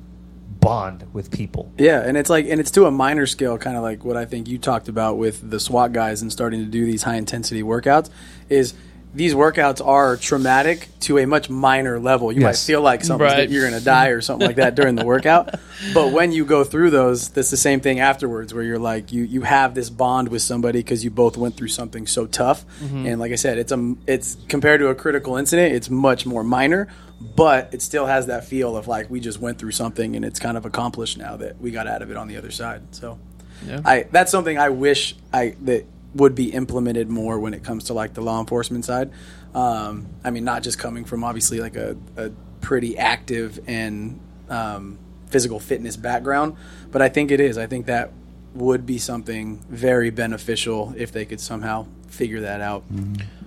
[0.60, 1.72] bond with people.
[1.78, 4.24] Yeah, and it's like, and it's to a minor scale, kind of like what I
[4.24, 7.62] think you talked about with the SWAT guys and starting to do these high intensity
[7.62, 8.10] workouts.
[8.48, 8.74] Is
[9.12, 12.30] these workouts are traumatic to a much minor level.
[12.30, 13.50] You might feel like something Right.
[13.50, 15.54] you're going to die or something like that during the workout,
[15.94, 19.24] but when you go through those, that's the same thing afterwards, where you're like you
[19.24, 22.64] you have this bond with somebody because you both went through something so tough.
[22.80, 23.06] Mm-hmm.
[23.06, 26.44] And like I said, it's a it's compared to a critical incident, it's much more
[26.44, 26.88] minor.
[27.36, 30.38] But it still has that feel of like we just went through something and it's
[30.38, 32.80] kind of accomplished now that we got out of it on the other side.
[32.92, 33.18] So,
[33.66, 33.80] Yeah.
[33.84, 37.94] I that's something I wish I that would be implemented more when it comes to
[37.94, 39.10] like the law enforcement side.
[39.54, 44.98] Um, I mean, not just coming from obviously like a, a pretty active and um,
[45.26, 46.56] physical fitness background,
[46.90, 47.58] but I think it is.
[47.58, 48.12] I think that
[48.54, 52.82] would be something very beneficial if they could somehow figure that out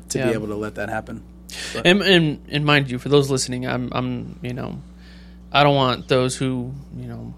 [0.10, 0.28] to Yeah.
[0.28, 1.24] be able to let that happen.
[1.84, 4.82] And, and and mind you, for those listening, I'm I'm you know,
[5.52, 7.34] I don't want those who you know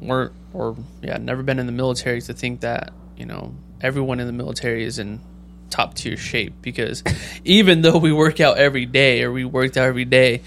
[0.00, 4.26] weren't or yeah never been in the military to think that you know everyone in
[4.26, 5.20] the military is in
[5.70, 7.02] top tier shape because
[7.44, 10.42] even though we work out every day or we worked out every day,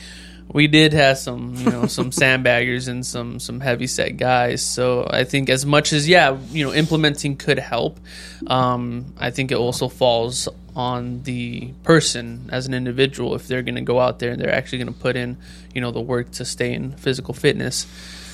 [0.49, 4.61] we did have some you know some sandbaggers and some some heavy set guys.
[4.61, 7.99] So I think as much as yeah you know implementing could help,
[8.47, 13.75] um, I think it also falls on the person as an individual if they're going
[13.75, 15.35] to go out there and they're actually going to put in
[15.73, 17.85] you know the work to stay in physical fitness.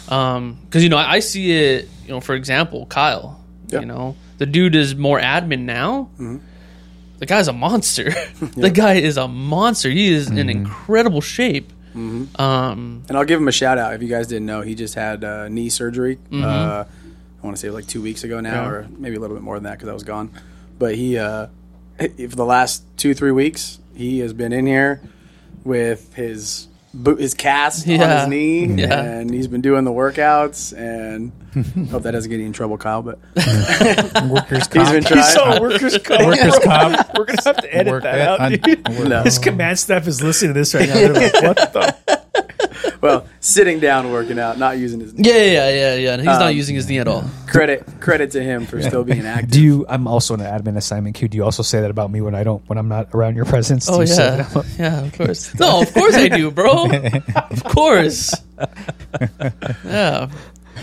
[0.06, 3.80] Because you know I, I see it you know for example Kyle, Yeah.
[3.80, 6.10] you know the dude is more admin now.
[7.20, 8.12] The guy's a monster.
[8.58, 9.90] the guy is a monster.
[9.90, 11.72] He is in incredible shape.
[11.96, 14.62] Um, And I'll give him a shout out if you guys didn't know.
[14.62, 16.18] He just had uh, knee surgery.
[16.34, 18.70] Uh, I want to say like two weeks ago now, Yeah.
[18.70, 20.30] or maybe a little bit more than that because I was gone.
[20.80, 21.48] But he, uh,
[22.00, 25.02] he- for the last two three weeks, he has been in here
[25.64, 28.20] with his boot, his cast on Yeah.
[28.22, 29.02] his knee, Yeah.
[29.02, 30.74] and he's been doing the workouts.
[30.78, 31.32] And
[31.90, 33.02] hope that doesn't get you in trouble, Kyle.
[33.02, 33.20] But
[34.30, 34.92] workers he's comp.
[34.92, 35.24] been trying.
[35.24, 36.26] So workers comp.
[36.26, 37.18] workers comp.
[37.18, 38.88] We're gonna have to edit Work that it out, on- dude.
[38.98, 39.24] work- No.
[39.24, 40.96] His command staff is listening to this right now.
[40.96, 41.96] They're like, "What the?"
[43.04, 46.16] Well, sitting down working out, not using his yeah, yeah, yeah, yeah.
[46.16, 47.26] He's not Um, using his knee at all.
[47.48, 49.52] credit credit to him for still being active.
[49.52, 49.86] Do you?
[49.90, 51.28] I'm also an admin assignment Q.
[51.28, 53.44] Do you also say that about me when I don't when I'm not around your
[53.44, 53.88] presence?
[53.88, 54.66] Do Oh you say yeah, that?
[54.80, 55.54] yeah, of course.
[55.60, 56.90] No, of course I do, bro.
[57.52, 58.34] Of course.
[59.86, 60.30] Yeah.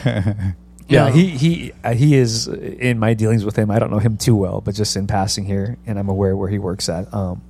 [0.05, 0.45] Yeah,
[0.89, 1.11] Yeah.
[1.11, 3.71] he he uh, he is uh, in my dealings with him.
[3.71, 6.49] I don't know him too well, but just in passing here, and I'm aware where
[6.51, 7.13] he works at.
[7.15, 7.43] Um,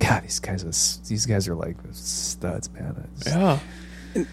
[0.00, 3.08] God, these guys are s- these guys are like studs, man.
[3.20, 3.58] It's- Yeah.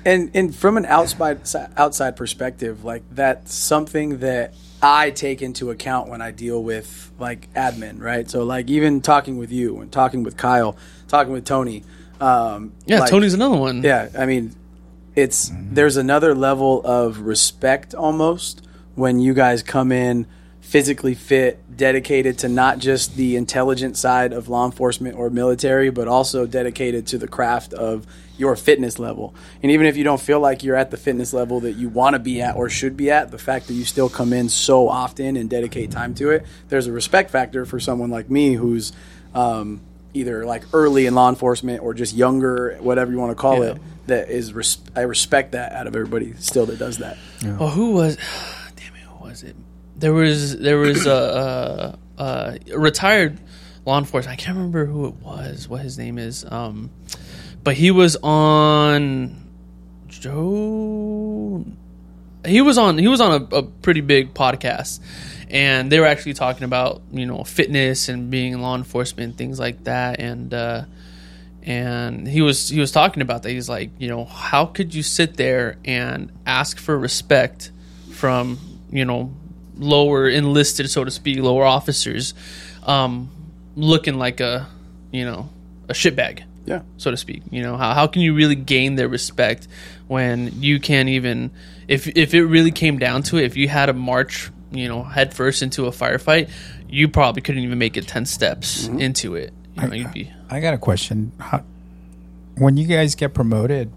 [0.06, 1.42] And and from an outside
[1.78, 7.52] outside perspective, like that's something that I take into account when I deal with like
[7.54, 8.30] admin, right?
[8.30, 10.76] So like even talking with you and talking with Kyle,
[11.08, 11.84] talking with Tony.
[12.20, 13.84] Um, Yeah, like- Tony's another one.
[13.84, 14.56] Yeah, I mean,
[15.16, 18.66] it's there's another level of respect almost
[18.96, 20.26] when you guys come in
[20.64, 26.08] physically fit, dedicated to not just the intelligent side of law enforcement or military, but
[26.08, 29.36] also dedicated to the craft of your fitness level.
[29.62, 32.16] And even if you don't feel like you're at the fitness level that you want
[32.16, 34.88] to be at or should be at, the fact that you still come in so
[34.90, 38.94] often and dedicate time to it, there's a respect factor for someone like me who's
[39.36, 39.82] um,
[40.16, 43.72] either like early in law enforcement or just younger, whatever you want to call Yeah.
[43.74, 43.82] it.
[44.08, 47.18] That is, res- I respect that out of everybody still that does that.
[47.44, 48.16] Well, who was?
[48.76, 49.56] Damn it, who was it?
[50.04, 53.40] There was there was a, a, a retired
[53.86, 54.38] law enforcement.
[54.38, 55.70] I can't remember who it was.
[55.70, 56.44] What his name is.
[56.44, 56.90] Um,
[57.64, 59.50] but he was on
[60.10, 61.64] Joe.
[62.46, 62.98] He was on.
[62.98, 65.00] He was on a, a pretty big podcast,
[65.50, 69.58] and they were actually talking about you know fitness and being in law enforcement things
[69.58, 70.20] like that.
[70.20, 70.84] And uh,
[71.62, 73.52] and he was he was talking about that.
[73.52, 77.72] He's like, you know, how could you sit there and ask for respect
[78.12, 78.60] from
[78.92, 79.34] you know
[79.78, 82.34] lower enlisted, so to speak, lower officers,
[82.84, 83.30] um,
[83.76, 84.68] looking like a
[85.12, 85.50] you know
[85.90, 86.82] a shitbag, Yeah.
[86.98, 87.42] so to speak.
[87.52, 89.68] You know, how how can you really gain their respect
[90.08, 91.52] when you can't even
[91.88, 95.04] if if it really came down to it, if you had to march you know,
[95.04, 96.50] head first into a firefight,
[96.90, 99.54] you probably couldn't even make it ten steps into it.
[99.76, 101.32] You know, you'd be I got a question.
[101.40, 101.64] How,
[102.58, 103.92] when you guys get promoted,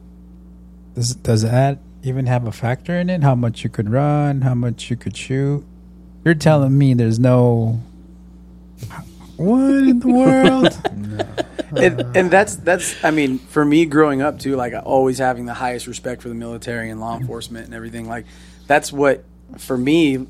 [0.95, 3.23] does does that even have a factor in it?
[3.23, 4.43] How much you could run?
[4.43, 5.65] How much you could shoot?
[6.25, 7.81] You're telling me there's no.
[9.37, 11.37] What in the world?
[11.77, 15.55] and, and that's that's I mean, for me growing up too, like always having the
[15.55, 17.23] highest respect for the military and law mm-hmm.
[17.23, 18.09] enforcement and everything.
[18.09, 18.27] Like
[18.67, 19.25] that's what
[19.59, 20.27] for me,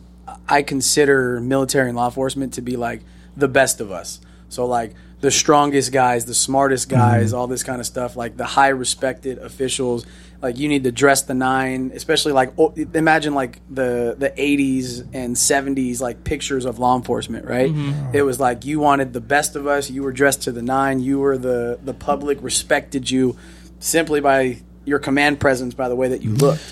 [0.49, 3.03] I consider military and law enforcement to be like
[3.37, 4.21] the best of us.
[4.49, 7.39] So like the strongest guys, the smartest guys, mm-hmm.
[7.39, 8.17] all this kind of stuff.
[8.17, 10.07] Like the high respected officials.
[10.43, 15.01] Like you need to dress the nine, especially like oh, imagine like the the 80s
[15.15, 17.71] and 70s like pictures of law enforcement, right?
[17.71, 18.15] Mm-hmm.
[18.15, 19.91] It was like you wanted the best of us.
[19.91, 21.01] You were dressed to the nine.
[21.01, 23.37] You were the the public respected you
[23.79, 26.45] simply by your command presence, by the way that you mm-hmm.
[26.45, 26.63] looked.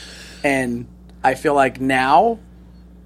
[0.42, 0.87] And
[1.22, 2.38] I feel like now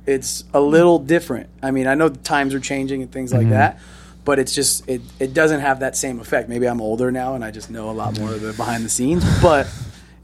[0.07, 1.51] it's a little different.
[1.63, 3.51] I mean, I know the times are changing and things like mm-hmm.
[3.51, 3.79] that,
[4.25, 6.49] but it's just it, it doesn't have that same effect.
[6.49, 8.89] Maybe I'm older now and I just know a lot more of the behind the
[8.89, 9.67] scenes, but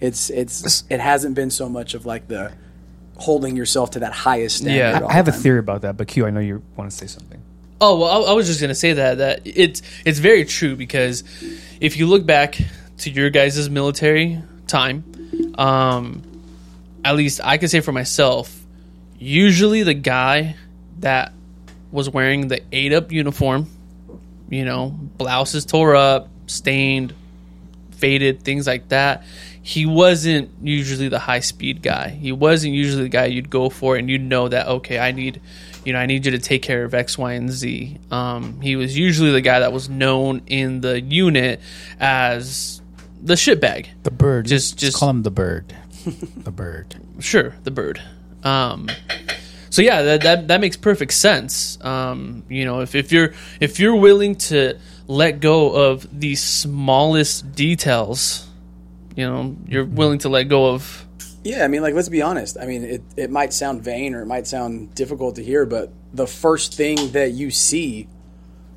[0.04, 2.52] it's it's it hasn't been so much of like the
[3.16, 5.00] holding yourself to that highest standard.
[5.00, 5.06] Yeah.
[5.06, 7.06] I have the a theory about that, but Q, I know you want to say
[7.06, 7.40] something.
[7.80, 11.24] Oh well, I, I was just gonna say that that it's it's very true because
[11.80, 12.58] if you look back
[12.98, 16.22] to your guys' military time, um,
[17.04, 18.54] at least I can say for myself,
[19.18, 20.56] usually the guy
[21.00, 21.32] that
[21.90, 23.68] was wearing the eight up uniform,
[24.48, 27.14] you know, blouses tore up, stained,
[27.92, 29.24] faded, things like that.
[29.66, 32.10] He wasn't usually the high speed guy.
[32.10, 35.40] He wasn't usually the guy you'd go for, and you'd know that okay, I need,
[35.86, 37.96] you know, I need you to take care of X, Y, and Z.
[38.10, 41.60] Um, he was usually the guy that was known in the unit
[41.98, 42.82] as
[43.22, 43.86] the shitbag.
[44.02, 44.44] the bird.
[44.46, 45.74] Just- Just just- call him the bird.
[46.36, 46.94] the bird.
[47.20, 48.02] Sure, the bird.
[48.42, 48.90] Um,
[49.70, 51.78] so yeah, that, that that makes perfect sense.
[51.82, 57.52] Um, you know, if, if you're if you're willing to let go of the smallest
[57.54, 58.46] details,
[59.16, 61.06] you know, you're willing to let go of.
[61.42, 62.56] Yeah, I mean, like, let's be honest.
[62.58, 65.92] I mean, it, it might sound vain or it might sound difficult to hear, but
[66.12, 68.08] the first thing that you see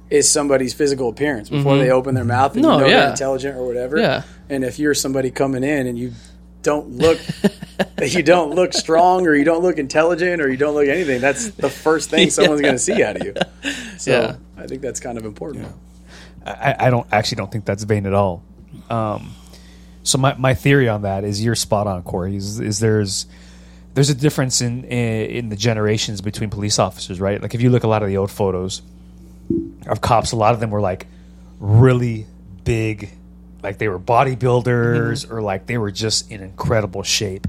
[0.10, 2.80] is somebody's physical appearance before they open their mouth and Mm-hmm.
[2.80, 3.00] No, you know yeah.
[3.02, 3.98] they're intelligent or whatever.
[3.98, 4.24] Yeah.
[4.50, 6.14] And if you're somebody coming in and you
[6.62, 7.20] don't look,
[8.02, 11.52] you don't look strong or you don't look intelligent or you don't look anything, that's
[11.52, 13.34] the first thing someone's going to see out of you.
[13.98, 14.36] So Yeah.
[14.58, 15.68] I think that's kind of important.
[16.46, 18.44] I, I don't actually don't think that's vain at all.
[18.90, 19.34] Um,
[20.08, 22.36] so my, my theory on that is you're spot on, Corey.
[22.36, 23.26] Is, is there's
[23.94, 27.42] there's a difference in, in in the generations between police officers, right?
[27.42, 28.82] Like if you look a lot of the old photos
[29.88, 31.08] of cops, a lot of them were like
[31.60, 32.26] really
[32.64, 33.10] big,
[33.64, 35.34] like they were bodybuilders mm-hmm.
[35.34, 37.48] or like they were just in incredible shape.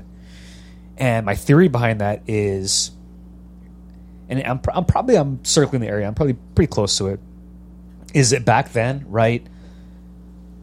[0.97, 2.91] And my theory behind that is,
[4.29, 6.07] and I'm, I'm probably I'm circling the area.
[6.07, 7.21] I'm probably pretty close to it
[8.15, 9.47] is it back then, right?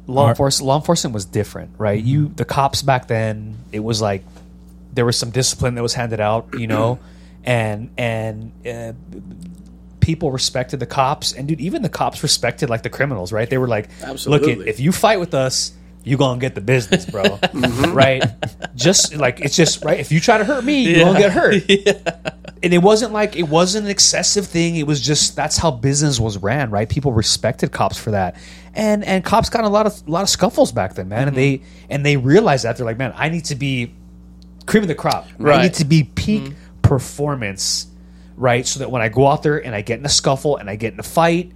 [0.07, 2.01] Law enforcement, law enforcement was different, right?
[2.01, 4.23] You, the cops back then, it was like
[4.93, 6.99] there was some discipline that was handed out, you know,
[7.43, 8.93] and and uh,
[9.99, 13.49] people respected the cops, and dude, even the cops respected like the criminals, right?
[13.49, 14.55] They were like, Absolutely.
[14.55, 15.71] look, if you fight with us,
[16.03, 17.39] you gonna get the business, bro,
[17.89, 18.23] right?
[18.75, 19.99] Just like it's just right.
[19.99, 21.63] If you try to hurt me, you gonna get hurt
[22.65, 24.75] and it wasn't like it wasn't an excessive thing.
[24.75, 26.89] It was just that's how business was ran, right?
[26.89, 28.37] People respected cops for that,
[28.73, 31.27] and and cops got a lot of a lot of scuffles back then, man.
[31.27, 31.61] And mm-hmm.
[31.61, 31.61] they
[31.91, 33.93] and they realized that they're like, man, I need to be
[34.65, 35.27] cream of the crop.
[35.37, 35.59] Right.
[35.59, 36.81] I need to be peak mm-hmm.
[36.81, 37.85] performance,
[38.35, 38.65] right?
[38.65, 40.75] So that when I go out there and I get in a scuffle and I
[40.75, 41.51] get in a fight.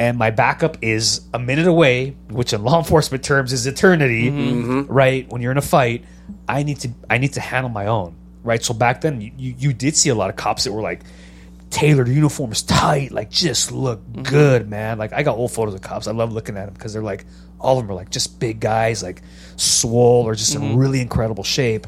[0.00, 4.82] And my backup is a minute away, which in law enforcement terms is eternity, mm-hmm.
[4.90, 5.28] right?
[5.28, 6.04] When you're in a fight,
[6.48, 8.14] I need to I need to handle my own,
[8.48, 8.62] right?
[8.62, 11.02] So back then, you, you, did see a lot of cops that were like
[11.70, 14.98] tailored uniforms, tight, like just look good, man.
[14.98, 16.08] Like I got old photos of cops.
[16.08, 17.26] I love looking at them because they're like
[17.60, 19.22] all of them are like just big guys, like
[19.56, 21.86] swole or just in really incredible shape.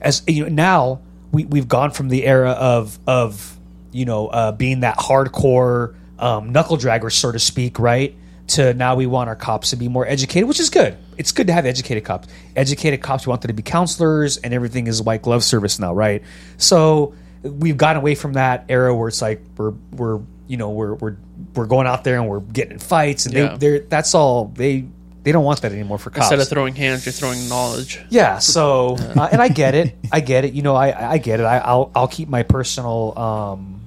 [0.00, 1.00] As you know, now
[1.32, 3.58] we we've gone from the era of of
[3.92, 8.14] you know uh, being that hardcore um, knuckle dragger, so to speak, right?
[8.54, 10.96] To now we want our cops to be more educated, which is good.
[11.16, 12.26] It's good to have educated cops.
[12.56, 15.94] Educated cops, we want them to be counselors, and everything is white glove service now,
[15.94, 16.22] right?
[16.56, 20.94] So we've gotten away from that era where it's like we're we're you know we're
[20.94, 21.16] we're
[21.54, 23.48] we're going out there and we're getting fights, and Yeah.
[23.56, 24.86] they they're that's all they
[25.22, 26.26] they don't want that anymore for cops.
[26.26, 28.00] Instead of throwing hands, you're throwing knowledge.
[28.08, 28.38] Yeah.
[28.38, 29.94] So, uh, and I get it.
[30.10, 30.54] I get it.
[30.54, 31.44] You know, I I get it.
[31.44, 33.79] I, I'll I'll keep my personal um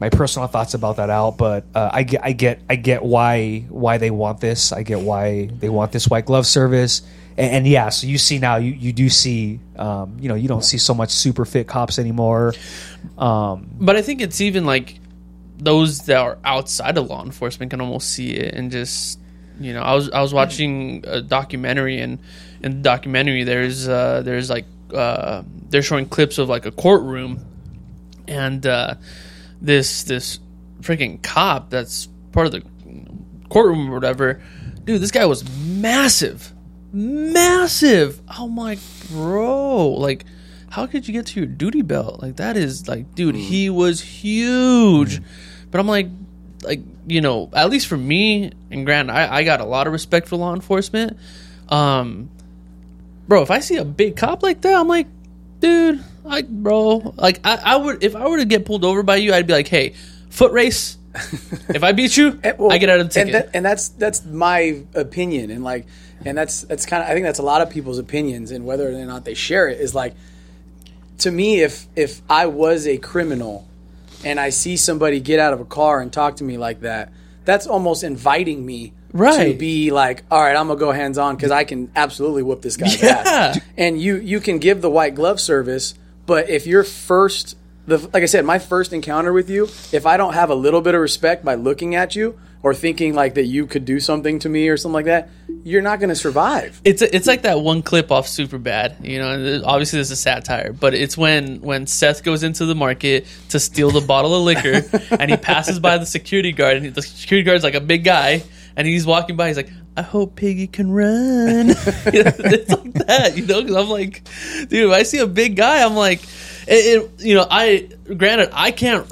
[0.00, 3.66] my personal thoughts about that out, but uh, I get I get I get why
[3.68, 4.72] why they want this.
[4.72, 7.02] I get why they want this white glove service.
[7.36, 10.48] And, and yeah, so you see now you you do see um, you know you
[10.48, 12.54] don't see so much super fit cops anymore.
[13.18, 14.98] Um, But I think it's even like
[15.58, 19.18] those that are outside of law enforcement can almost see it and just
[19.60, 22.18] you know I was I was watching a documentary and
[22.62, 27.44] in the documentary there's uh, there's like uh, they're showing clips of like a courtroom
[28.26, 28.94] and uh,
[29.60, 30.40] this this
[30.80, 32.62] freaking cop that's part of the
[33.48, 34.40] courtroom or whatever
[34.84, 36.52] dude this guy was massive.
[36.92, 38.20] Massive.
[38.28, 38.78] I'm like
[39.10, 39.88] bro.
[39.88, 40.24] Like
[40.70, 42.22] how could you get to your duty belt?
[42.22, 45.20] Like that is like dude he was huge.
[45.70, 46.08] But i'm like
[46.62, 49.92] like you know at least for me and grant I, I got a lot of
[49.92, 51.16] respect for law enforcement.
[51.68, 52.30] Um
[53.28, 55.06] bro if i see a big cop like that i'm like
[55.60, 59.16] dude like bro like I, I would if i were to get pulled over by
[59.16, 59.94] you i'd be like hey
[60.28, 63.46] foot race if i beat you And- well, i get out of the and, ticket
[63.46, 65.86] that, and that's that's my opinion, and like,
[66.24, 68.88] and that's that's kind of I think that's a lot of people's opinions, and whether
[68.88, 70.14] or not they share it is like,
[71.18, 73.66] to me, if if I was a criminal,
[74.24, 77.12] and I see somebody get out of a car and talk to me like that,
[77.44, 78.92] that's almost inviting me.
[79.12, 79.52] right.
[79.52, 82.62] To be like, all right, I'm gonna go hands on because I can absolutely whoop
[82.62, 83.22] this guy's Yeah.
[83.26, 83.60] ass.
[83.76, 85.94] And you you can give the white glove service,
[86.30, 87.56] but if your first,
[87.86, 90.80] the like I said, my first encounter with you, if I don't have a little
[90.80, 94.38] bit of respect by looking at you or thinking like that you could do something
[94.38, 95.28] to me or something like that,
[95.64, 96.80] you're not gonna survive.
[96.84, 100.94] it's it's like that one clip off Superbad you know obviously this is satire but
[100.94, 104.84] it's when when seth goes into the market to steal the bottle of liquor
[105.18, 108.40] and he passes by the security guard and the security guard's like a big guy
[108.76, 113.46] and he's walking by he's like i hope piggy can run it's like that you
[113.46, 114.22] know because i'm like
[114.68, 116.22] dude if i see a big guy i'm like
[116.66, 119.10] it, it, you know i granted i can't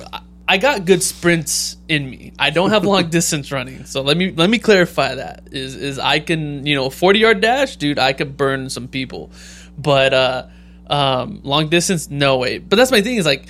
[0.51, 2.33] I got good sprints in me.
[2.39, 3.85] I don't have long distance running.
[3.85, 5.49] So let me let me clarify that.
[5.53, 9.31] Is is I can, you know, 40 yard dash, dude, I could burn some people.
[9.77, 10.47] But uh
[10.89, 12.59] um long distance no way.
[12.59, 13.47] But that's my thing is like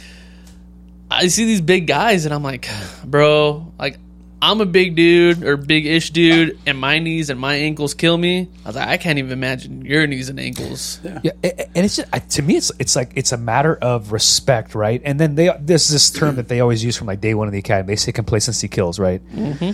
[1.09, 2.69] I see these big guys and I'm like,
[3.05, 3.99] bro, like
[4.41, 8.17] I'm a big dude or big ish dude and my knees and my ankles kill
[8.17, 8.49] me.
[8.65, 11.01] I was like, I can't even imagine your knees and ankles.
[11.03, 14.13] Yeah, a- a- and it's just, to me, it's it's like it's a matter of
[14.13, 15.03] respect, right?
[15.05, 17.53] And then they there's this term that they always use from like day one of
[17.53, 17.89] the academy.
[17.93, 19.21] They say complacency kills, right?
[19.33, 19.71] Mm-hmm.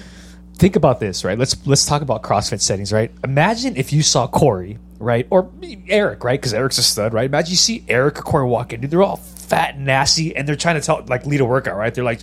[0.56, 1.36] Think about this, right?
[1.38, 3.10] Let's let's talk about CrossFit settings, right?
[3.22, 5.50] Imagine if you saw Corey, right, or
[5.88, 6.40] Eric, right?
[6.40, 7.26] Because Eric's a stud, right?
[7.26, 8.90] Imagine you see Eric or Corey walk in, dude.
[8.90, 11.94] They're all fat and nasty, and they're trying to tell like lead a workout, right?
[11.94, 12.20] They're like.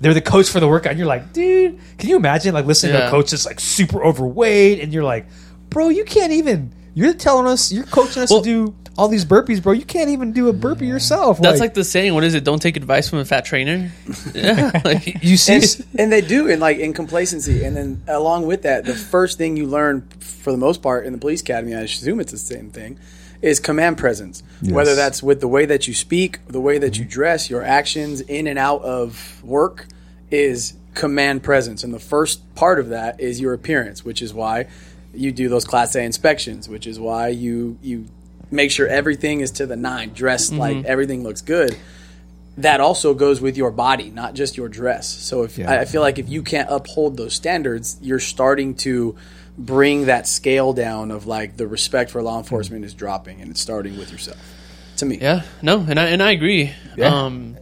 [0.00, 2.92] They're the coach for the workout, and you're like, dude, can you imagine like listening
[2.92, 3.08] to Yeah.
[3.08, 5.26] a coach that's like super overweight, and you're like,
[5.70, 6.72] bro, you can't even.
[6.94, 9.72] You're telling us, you're coaching us Well- to do all these burpees, bro.
[9.72, 11.40] You can't even do a burpee yourself.
[11.40, 12.44] That's like, the saying, what is it?
[12.44, 13.90] Don't take advice from a fat trainer.
[14.34, 14.80] Yeah.
[14.84, 15.54] Like, you see.
[15.54, 19.36] and, and they do in like in complacency and then along with that the first
[19.38, 22.38] thing you learn for the most part in the police academy i assume it's the
[22.38, 22.98] same thing
[23.44, 24.42] is command presence.
[24.62, 27.10] Whether that's with the way that you speak the way that you mm-hmm.
[27.10, 29.86] dress your actions in and out of work
[30.30, 31.84] is command presence.
[31.84, 34.66] And the first part of that is your appearance which is why
[35.12, 38.06] you do those class a inspections which is why you you
[38.50, 40.60] make sure everything is to the nine dressed mm-hmm.
[40.60, 41.76] like everything looks good.
[42.56, 45.06] That also goes with your body, not just your dress.
[45.08, 45.70] So if Yeah.
[45.70, 49.16] I I feel like if you can't uphold those standards, you're starting to
[49.56, 53.60] bring that scale down of like the respect for law enforcement is dropping, and it's
[53.60, 54.38] starting with yourself.
[54.98, 56.72] To me, Yeah, no, and I and I agree.
[56.96, 57.24] Yeah.
[57.24, 57.56] Um,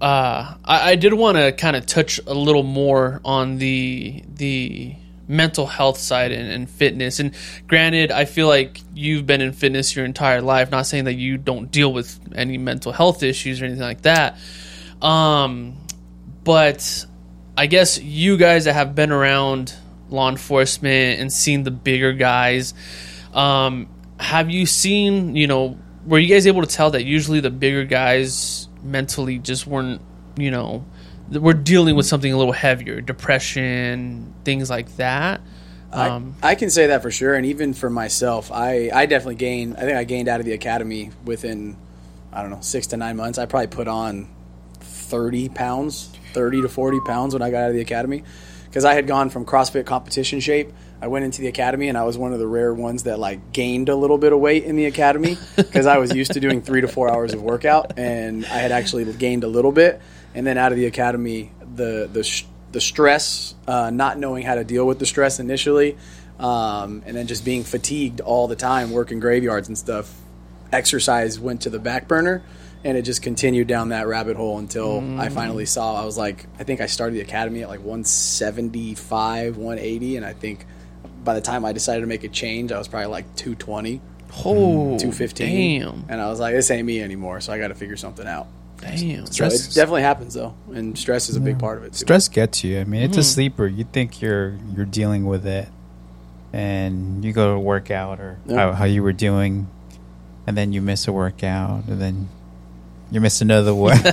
[0.00, 4.96] uh, I, I did want to kind of touch a little more on the the
[5.28, 7.20] mental health side and, and fitness.
[7.20, 7.34] And
[7.68, 10.70] granted, I feel like you've been in fitness your entire life.
[10.70, 14.38] Not saying that you don't deal with any mental health issues or anything like that.
[15.00, 15.76] Um,
[16.44, 17.06] but
[17.56, 19.72] I guess you guys that have been around
[20.12, 22.74] law enforcement and seeing the bigger guys,
[23.34, 23.88] um,
[24.20, 27.84] have you seen, you know, were you guys able to tell that usually the bigger
[27.84, 30.00] guys mentally just weren't,
[30.36, 30.84] you know,
[31.30, 35.40] were dealing with something a little heavier, depression, things like that?
[35.92, 37.34] Um, I, I can say that for sure.
[37.34, 39.76] And even for myself, I I definitely gained.
[39.76, 41.76] I think I gained out of the academy within
[42.32, 43.38] I don't know six to nine months.
[43.38, 44.28] I probably put on
[44.80, 48.24] thirty pounds, thirty to forty pounds when I got out of the academy
[48.72, 50.72] because I had gone from CrossFit competition shape.
[50.98, 53.52] I went into the academy and I was one of the rare ones that like
[53.52, 56.62] gained a little bit of weight in the academy because I was used to doing
[56.62, 60.00] three to four hours of workout and I had actually gained a little bit.
[60.34, 64.54] And then out of the academy, the the sh- the stress, uh, not knowing how
[64.54, 65.98] to deal with the stress initially,
[66.40, 70.10] um, and then just being fatigued all the time, working graveyards and stuff.
[70.72, 72.42] Exercise went to the back burner,
[72.84, 75.32] and it just continued down that rabbit hole until I mm.
[75.32, 76.00] finally saw.
[76.00, 80.32] I was like, I think I started the academy at like 175, 180, and I
[80.32, 80.66] think
[81.24, 84.00] by the time I decided to make a change, I was probably like 220,
[84.44, 86.04] Oh, 215, Damn.
[86.08, 87.40] and I was like, this ain't me anymore.
[87.40, 88.48] So I got to figure something out.
[88.80, 89.26] Damn.
[89.26, 91.92] So Stress- it definitely happens though, and stress is a big part of it.
[91.92, 91.98] Too.
[91.98, 92.80] Stress gets you.
[92.80, 93.24] I mean, it's a mm.
[93.34, 93.66] sleeper.
[93.66, 95.68] You think you're you're dealing with it,
[96.52, 98.56] and you go to work out or Yeah.
[98.56, 99.68] how, how you were doing,
[100.46, 102.28] and then you miss a workout, and then
[103.12, 103.98] you miss another one.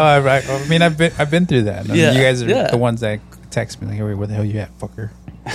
[0.00, 1.84] I, I, I mean, I've been I've been through that.
[1.84, 2.70] I mean, Yeah, you guys are yeah.
[2.70, 5.10] the ones that text me like, "Hey, where the hell you at, fucker?"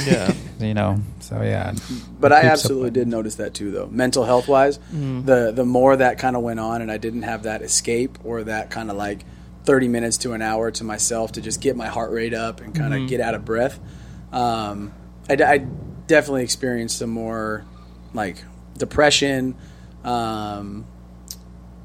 [0.05, 0.33] Yeah.
[0.61, 0.99] You know.
[1.21, 1.73] So yeah,
[2.19, 3.87] But I Creeps up absolutely did notice that too, though.
[3.87, 7.43] Mental health wise, the the more that kind of went on, and I didn't have
[7.43, 9.25] that escape or that kind of like
[9.63, 12.75] thirty minutes to an hour to myself to just get my heart rate up and
[12.75, 13.79] kind of get out of breath.
[14.31, 14.93] Um,
[15.27, 15.57] I, d- I
[16.05, 17.65] definitely experienced some more
[18.13, 18.43] like
[18.77, 19.55] depression.
[20.03, 20.85] Um,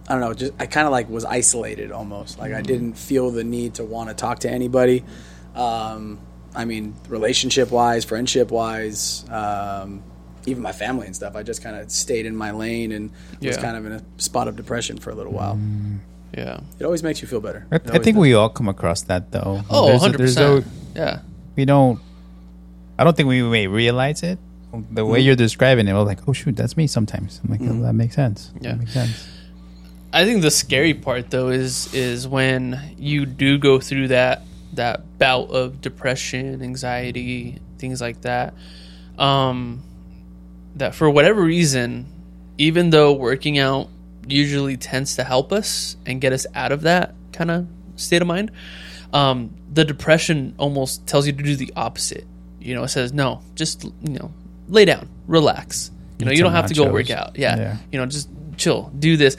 [0.08, 2.38] I don't know, just I kind of like was isolated almost.
[2.38, 5.04] Like I didn't feel the need to want to talk to anybody.
[5.54, 6.20] Um,
[6.54, 10.02] I mean, relationship wise, friendship wise, um,
[10.46, 11.34] even my family and stuff.
[11.34, 13.10] I just kind of stayed in my lane and
[13.42, 15.58] was kind of in a spot of depression for a little while.
[16.36, 16.60] Yeah.
[16.78, 17.66] It always makes you feel better.
[17.72, 18.16] I, I think does.
[18.16, 19.62] we all come across that though.
[19.70, 20.74] Oh, There's a- there's no- percent.
[20.94, 21.20] Yeah.
[21.56, 22.00] we don't
[22.98, 24.38] i don't think we may realize it
[24.90, 25.26] the way Mm-hmm.
[25.26, 28.14] you're describing it we're like oh shoot that's me sometimes i'm like oh, that makes
[28.14, 28.70] sense Yeah.
[28.72, 29.28] that makes sense
[30.12, 35.18] I think the scary part though is is when you do go through that that
[35.18, 38.54] bout of depression, anxiety, things like that.
[39.18, 39.82] Um,
[40.76, 42.06] that for whatever reason,
[42.56, 43.88] even though working out
[44.26, 47.66] usually tends to help us and get us out of that kind of
[47.96, 48.50] state of mind,
[49.12, 52.26] um, the depression almost tells you to do the opposite.
[52.60, 54.32] You know, it says no, just you know,
[54.68, 55.90] lay down, relax.
[56.18, 57.38] You know, Eat you don't have to go work out.
[57.38, 57.76] Yeah, Yeah.
[57.92, 59.36] you know, just chill, do this.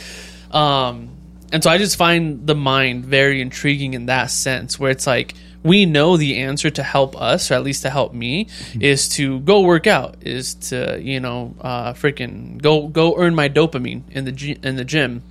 [0.51, 1.09] Um,
[1.51, 5.33] and so I just find the mind very intriguing in that sense, where it's like
[5.63, 8.81] we know the answer to help us, or at least to help me, Hmm.
[8.81, 13.49] is to go work out, is to you know, uh, freaking go go earn my
[13.49, 15.23] dopamine in the gy- in the gym.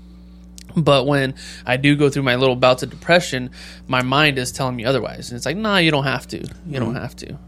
[0.76, 1.34] But when
[1.64, 3.50] I do go through my little bouts of depression,
[3.88, 6.38] my mind is telling me otherwise, and it's like, nah, you don't have to.
[6.66, 7.38] You don't have to.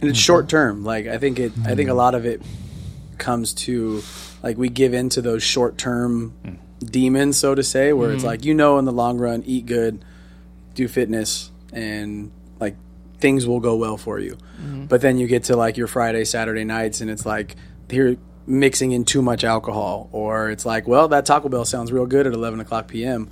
[0.00, 0.24] And it's mm-hmm.
[0.24, 0.84] short term.
[0.84, 1.52] Like I think it.
[1.64, 1.96] I think a mm-hmm.
[1.96, 2.42] lot of it
[3.18, 4.02] comes to
[4.42, 6.58] like we give into those short term mm.
[6.90, 8.28] demons, so to say, where it's mm-hmm.
[8.28, 10.04] like you know, in the long run, eat good,
[10.74, 12.76] do fitness, and like
[13.18, 14.38] things will go well for you.
[14.88, 17.56] But then you get to like your Friday, Saturday nights, and it's like
[17.88, 22.06] here mixing in too much alcohol, or it's like, well, that Taco Bell sounds real
[22.06, 23.30] good at eleven o'clock p.m.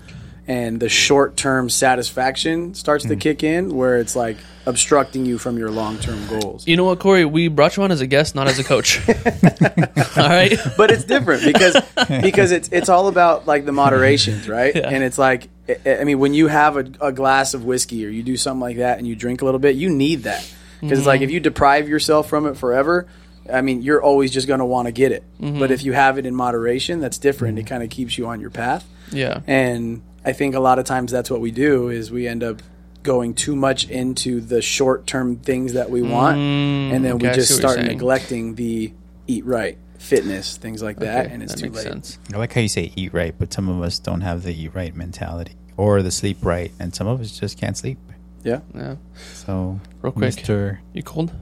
[0.49, 3.20] And the short term satisfaction starts to hmm.
[3.20, 6.66] kick in, where it's like obstructing you from your long term goals.
[6.66, 7.26] You know what, Corey?
[7.26, 9.01] We brought you on as a guest, not as a coach.
[9.09, 10.59] All right.
[10.76, 11.76] but it's different because
[12.22, 14.74] because it's it's all about like the moderations, right?
[14.74, 14.88] Yeah.
[14.88, 15.49] And it's like
[15.84, 18.78] I mean, when you have a, a glass of whiskey or you do something like
[18.78, 21.24] that and you drink a little bit, you need that because it's like hmm.
[21.24, 23.07] if you deprive yourself from it forever.
[23.51, 25.24] I mean, you're always just going to want to get it.
[25.40, 25.62] But hmm.
[25.72, 27.59] if you have it in moderation, that's different.
[27.59, 28.86] It kind of keeps you on your path.
[29.11, 29.40] Yeah.
[29.46, 32.62] And I think a lot of times that's what we do is we end up
[33.02, 37.28] going too much into the short term things that we want, mm, and then okay,
[37.28, 38.92] we just see what you're start neglecting the
[39.26, 41.92] eat right, fitness, things like that, Okay, and it's that too makes late.
[41.92, 42.18] sense.
[42.34, 44.74] i like how you say eat right but some of us don't have the eat
[44.74, 47.98] right mentality or the sleep right and some of us just can't sleep
[48.42, 48.96] Yeah, Yeah.
[49.34, 50.34] so Real quick.
[50.34, 50.78] Mr.
[50.92, 51.32] You cold?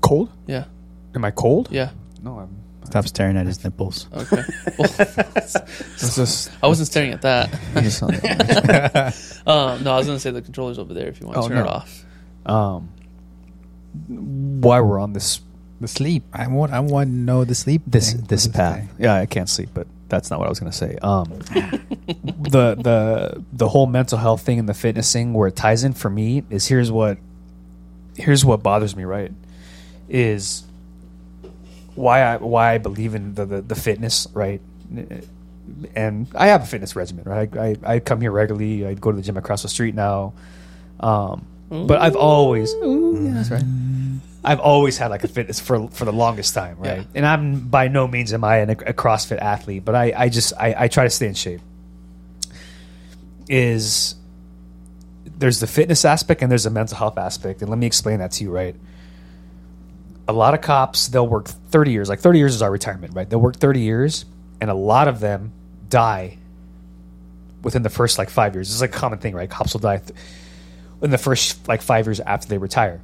[0.00, 0.28] Cold?
[0.46, 0.64] Yeah.
[1.14, 1.68] Am I cold?
[1.70, 1.90] Yeah.
[2.22, 2.52] No, I'm.
[2.88, 4.42] Stop staring at his nipples Okay.
[4.78, 6.50] Well, It's just.
[6.62, 7.50] I wasn't staring at that.
[7.74, 8.02] I just
[9.46, 11.48] Um, no, I was gonna say the controller's over there if you want to Oh,
[11.48, 11.68] turn it no.
[11.68, 12.04] off.
[12.46, 12.88] um.
[14.08, 15.40] Why we're on this
[15.80, 18.22] the sleep i want i want to know the sleep this thing.
[18.24, 18.82] this path.
[18.96, 19.02] that?
[19.02, 20.96] Yeah, I can't sleep, but that's not what I was going to say.
[21.02, 21.24] Um,
[22.50, 25.92] the the the whole mental health thing and the fitness thing, where it ties in
[25.92, 27.18] for me, is here's what
[28.16, 29.04] here's what bothers me.
[29.04, 29.30] Right,
[30.08, 30.64] is
[31.98, 34.26] why I why I believe in the the, the fitness.
[34.32, 34.60] Right.
[35.94, 37.54] And I have a fitness regimen, right?
[37.54, 38.86] I, I, I come here regularly.
[38.86, 40.32] I go to the gym across the street now.
[40.98, 43.62] Um, but I've always, yeah, that's right.
[44.42, 46.98] I've always had like a fitness for for the longest time, right?
[46.98, 47.04] Yeah.
[47.14, 50.54] And I'm by no means am I an, a CrossFit athlete, but I I just
[50.58, 51.60] I, I try to stay in shape.
[53.48, 54.14] Is
[55.38, 58.32] there's the fitness aspect and there's the mental health aspect, and let me explain that
[58.32, 58.76] to you, right?
[60.28, 63.28] A lot of cops they'll work 30 years, like 30 years is our retirement, right?
[63.28, 64.26] They'll work 30 years,
[64.60, 65.52] and a lot of them
[65.88, 66.38] die
[67.62, 68.70] within the first like five years.
[68.70, 69.48] Is like a common thing, right?
[69.48, 70.16] Cops will die th-
[71.02, 73.00] in the first like five years after they retire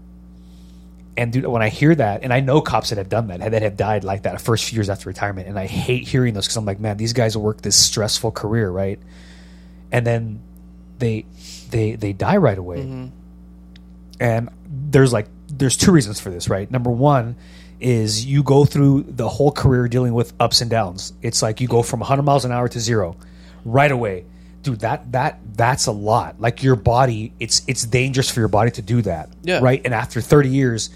[1.17, 3.63] and dude, when I hear that, and I know cops that have done that, that
[3.63, 6.57] have died like that first few years after retirement, and I hate hearing those because
[6.57, 8.99] I'm like, man, these guys work this stressful career, right?
[9.93, 10.43] And then
[10.99, 11.25] they
[11.71, 13.07] they they die right away, mm-hmm.
[14.19, 15.29] and there's like
[15.59, 16.71] there's two reasons for this, right?
[16.71, 17.37] Number one
[17.81, 21.13] is you go through the whole career dealing with ups and downs.
[21.23, 23.17] It's like you go from 100 miles an hour to zero
[23.65, 24.25] right away.
[24.63, 26.41] Dude, that that that's a lot.
[26.41, 29.29] Like your body, it's it's dangerous for your body to do that.
[29.43, 29.61] Yeah.
[29.63, 29.83] Right?
[29.85, 30.91] And after 30 years,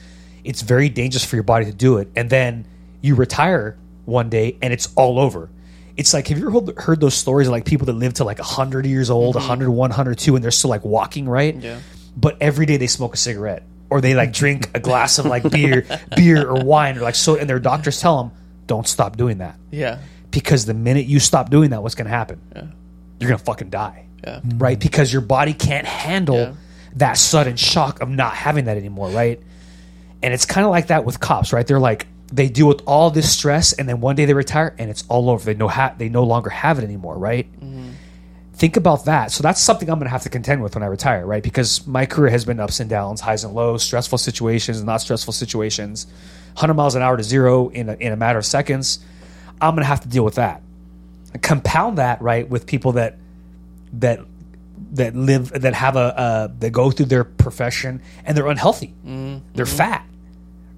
[0.45, 2.09] it's very dangerous for your body to do it.
[2.17, 2.67] And then
[3.03, 5.51] you retire one day and it's all over.
[5.99, 8.39] It's like have you ever heard- those stories of like people that live to like
[8.39, 9.79] 100 years old, 101, mm-hmm.
[9.79, 11.55] 102 and they're still like walking, right?
[11.55, 11.81] Yeah.
[12.17, 15.49] but every day they smoke a cigarette or they like drink a glass of like
[15.51, 15.85] beer,
[16.17, 18.33] beer or wine or like so, and their doctors tell them
[18.67, 19.99] don't stop doing that Yeah.
[20.31, 22.41] because the minute you stop doing that, what's going to happen?
[22.55, 22.63] Yeah.
[23.19, 24.41] You're going to fucking die, Yeah.
[24.57, 24.79] right?
[24.79, 26.53] Because your body can't handle Yeah.
[26.97, 29.41] that sudden shock of not having that anymore, right?
[30.23, 31.67] And it's kind of like that with cops, right?
[31.67, 34.91] They're like they deal with all this stress, and then one day they retire, and
[34.91, 35.47] it's all over.
[35.47, 37.51] They know ha- they no longer have it anymore, right?
[37.59, 37.89] Mm-hmm.
[38.59, 39.31] Think about that.
[39.31, 41.43] So that's something I'm going to have to contend with when I retire, right?
[41.43, 45.33] Because my career has been ups and downs, highs and lows, stressful situations, not stressful
[45.33, 46.07] situations,
[46.55, 48.99] 100 miles an hour to zero in a, in a matter of seconds.
[49.61, 50.61] I'm going to have to deal with that.
[51.41, 53.17] Compound that, right, with people that
[53.93, 54.21] that
[54.93, 58.95] that live that have a uh, that go through their profession and they're unhealthy,
[59.55, 60.05] they're fat,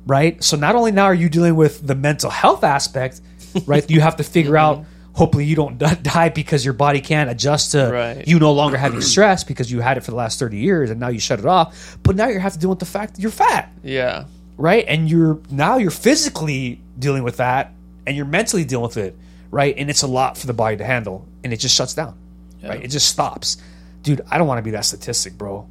[0.06, 0.42] right?
[0.42, 3.20] So not only now are you dealing with the mental health aspect,
[3.66, 3.88] right?
[3.88, 4.84] You have to figure out.
[5.14, 8.26] Hopefully, you don't die because your body can't adjust to Right.
[8.28, 11.00] you no longer having stress because you had it for the last thirty years and
[11.00, 11.98] now you shut it off.
[12.02, 14.24] But now you have to deal with the fact that you're fat, Yeah.
[14.56, 14.84] right?
[14.86, 17.72] And you're now you're physically dealing with that
[18.06, 19.16] and you're mentally dealing with it,
[19.50, 19.74] right?
[19.76, 22.16] And it's a lot for the body to handle, and it just shuts down,
[22.62, 22.68] yeah.
[22.70, 22.82] right?
[22.84, 23.58] It just stops,
[24.02, 24.20] dude.
[24.30, 25.66] I don't want to be that statistic, bro.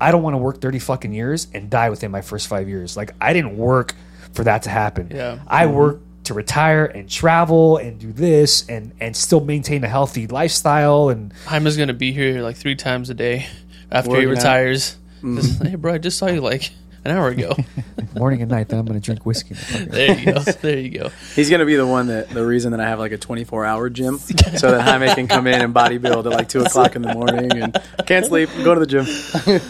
[0.00, 2.96] I don't want to work 30 fucking years and die within my first five years.
[2.96, 3.94] Like, I didn't work
[4.32, 5.10] for that to happen.
[5.12, 5.40] Yeah.
[5.48, 10.26] I worked to retire and travel and do this and, and still maintain a healthy
[10.26, 11.08] lifestyle.
[11.08, 13.46] And Jaime's gonna be here like three times a day
[13.90, 14.36] after Working he out.
[14.36, 14.96] retires.
[15.22, 16.70] Just, hey, bro, I just saw you like
[17.04, 17.54] an hour ago.
[18.14, 19.54] morning and night, then I'm going to drink whiskey.
[19.86, 20.40] there you go.
[20.40, 21.10] There you go.
[21.34, 23.88] He's gonna be the one that the reason that I have like a 24 hour
[23.90, 27.14] gym, so that Jaime can come in and bodybuild at like two o'clock in the
[27.14, 29.04] morning and can't sleep, go to the gym.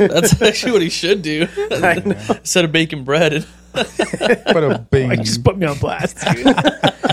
[0.08, 1.46] That's actually what he should do.
[1.70, 2.16] I know.
[2.28, 3.46] Instead of baking bread.
[3.74, 5.10] And, Put a bing.
[5.10, 6.18] Like, just put me on blast.
[6.32, 6.46] dude.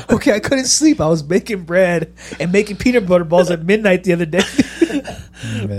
[0.09, 0.99] okay, I couldn't sleep.
[0.99, 4.41] I was making bread and making peanut butter balls at midnight the other day.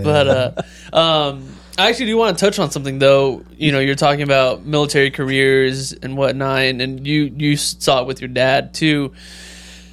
[0.04, 0.62] but
[0.92, 3.44] uh, um, I actually do want to touch on something though.
[3.58, 8.20] You know, you're talking about military careers and whatnot, and, you you saw it with
[8.20, 9.12] your dad too.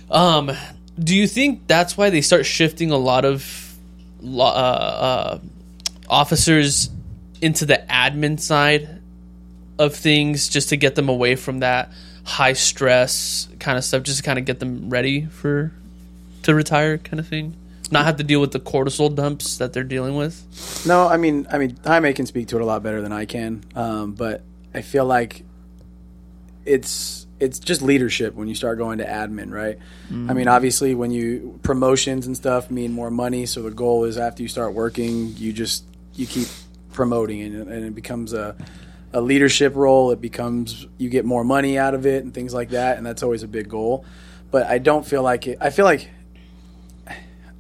[0.10, 0.52] Um,
[0.98, 3.76] do you think that's why they start shifting a lot of
[4.24, 5.40] uh, uh,
[6.10, 6.90] officers
[7.42, 9.02] into the admin side
[9.78, 11.92] of things, just to get them away from that
[12.24, 15.74] high stress kind of stuff, just to kind of get them ready for
[16.44, 17.58] to retire, kind of thing?
[17.94, 20.84] Not have to deal with the cortisol dumps that they're dealing with.
[20.86, 23.26] No, I mean, I mean, Jaime can speak to it a lot better than I
[23.26, 23.64] can.
[23.76, 25.46] Um, but I feel like
[26.66, 29.78] it's it's just leadership when you start going to admin, right?
[30.30, 34.18] I mean, obviously, when you promotions and stuff mean more money, so the goal is
[34.18, 35.86] after you start working, you just
[36.16, 36.48] you keep
[36.94, 38.56] promoting, and, and it becomes a
[39.14, 40.12] a leadership role.
[40.12, 43.22] It becomes you get more money out of it and things like that, and that's
[43.22, 44.06] always a big goal.
[44.50, 45.58] But I don't feel like it.
[45.62, 46.10] I feel like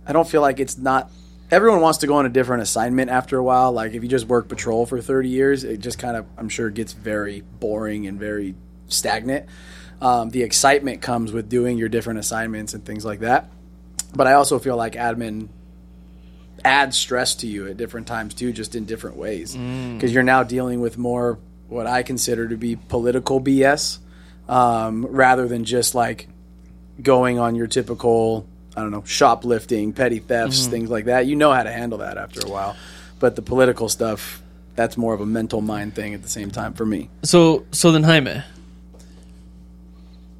[0.05, 1.11] I don't feel like it's not.
[1.51, 3.71] Everyone wants to go on a different assignment after a while.
[3.71, 6.69] Like if you just work patrol for thirty years, it just kind of I'm sure
[6.69, 8.55] gets very boring and very
[8.87, 9.47] stagnant.
[10.01, 13.49] Um, the excitement comes with doing your different assignments and things like that.
[14.15, 15.47] But I also feel like admin
[16.65, 20.43] adds stress to you at different times too, just in different ways, because you're now
[20.43, 23.99] dealing with more what I consider to be political BS
[24.47, 26.27] um, rather than just like
[27.01, 31.25] going on your typical I don't know shoplifting, petty thefts, things like that.
[31.27, 32.75] You know how to handle that after a while,
[33.19, 34.41] but the political stuff
[34.75, 37.09] that's more of a mental mind thing at the same time for me.
[37.21, 38.41] So, so then Jaime,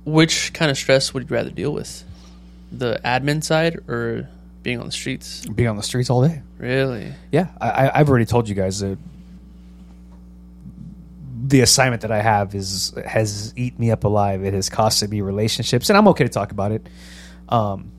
[0.06, 2.04] which kind of stress would you rather deal with?
[2.72, 4.28] The admin side or
[4.64, 5.46] being on the streets?
[5.46, 6.42] Being on the streets all day.
[6.58, 7.14] Really?
[7.32, 8.98] Yeah, I, I- I've already told you guys that
[11.46, 14.44] the assignment that I have is has eaten me up alive.
[14.44, 16.88] It has costed me relationships, and I'm okay to talk about it.
[17.50, 17.92] Um,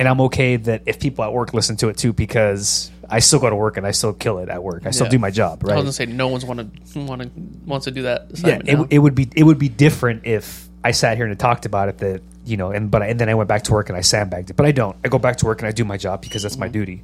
[0.00, 3.38] and I'm okay that if people at work listen to it too, because I still
[3.38, 4.86] go to work and I still kill it at work.
[4.86, 5.10] I still Yeah.
[5.10, 5.74] do my job, right?
[5.74, 6.58] I was gonna say no one's want
[6.94, 7.30] to want to
[7.66, 8.68] wants to do that yeah, assignment.
[8.68, 8.86] it, now.
[8.90, 11.98] it would be it would be different if I sat here and talked about it.
[11.98, 14.00] That you know, and but I, and then I went back to work and I
[14.00, 14.56] sandbagged it.
[14.56, 14.96] But I don't.
[15.04, 17.02] I go back to work and I do my job because that's my duty.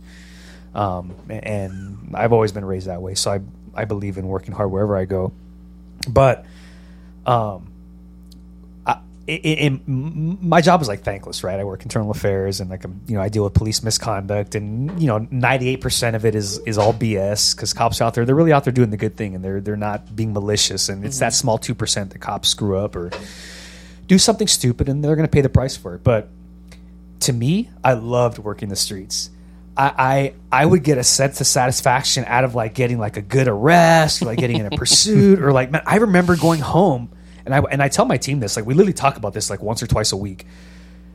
[0.74, 3.40] Um, and I've always been raised that way, so I
[3.74, 5.32] I believe in working hard wherever I go.
[6.08, 6.46] but
[7.26, 7.66] um,
[9.26, 11.58] it, it, my job is like thankless, right?
[11.58, 15.00] I work internal affairs and like I'm, you know I deal with police misconduct, and
[15.00, 18.24] you know ninety eight percent of it is is all BS because cops out there
[18.24, 21.04] they're really out there doing the good thing and they're they're not being malicious, and
[21.04, 21.40] it's that mm-hmm.
[21.40, 23.10] small two percent that cops screw up or
[24.06, 26.04] do something stupid and they're going to pay the price for it.
[26.04, 26.28] But
[27.20, 29.30] to me, I loved working the streets.
[29.76, 33.22] I, I I would get a sense of satisfaction out of like getting like a
[33.22, 37.10] good arrest, or like getting in a pursuit, or like man, I remember going home
[37.46, 39.62] and I and I tell my team this like we literally talk about this like
[39.62, 40.46] once or twice a week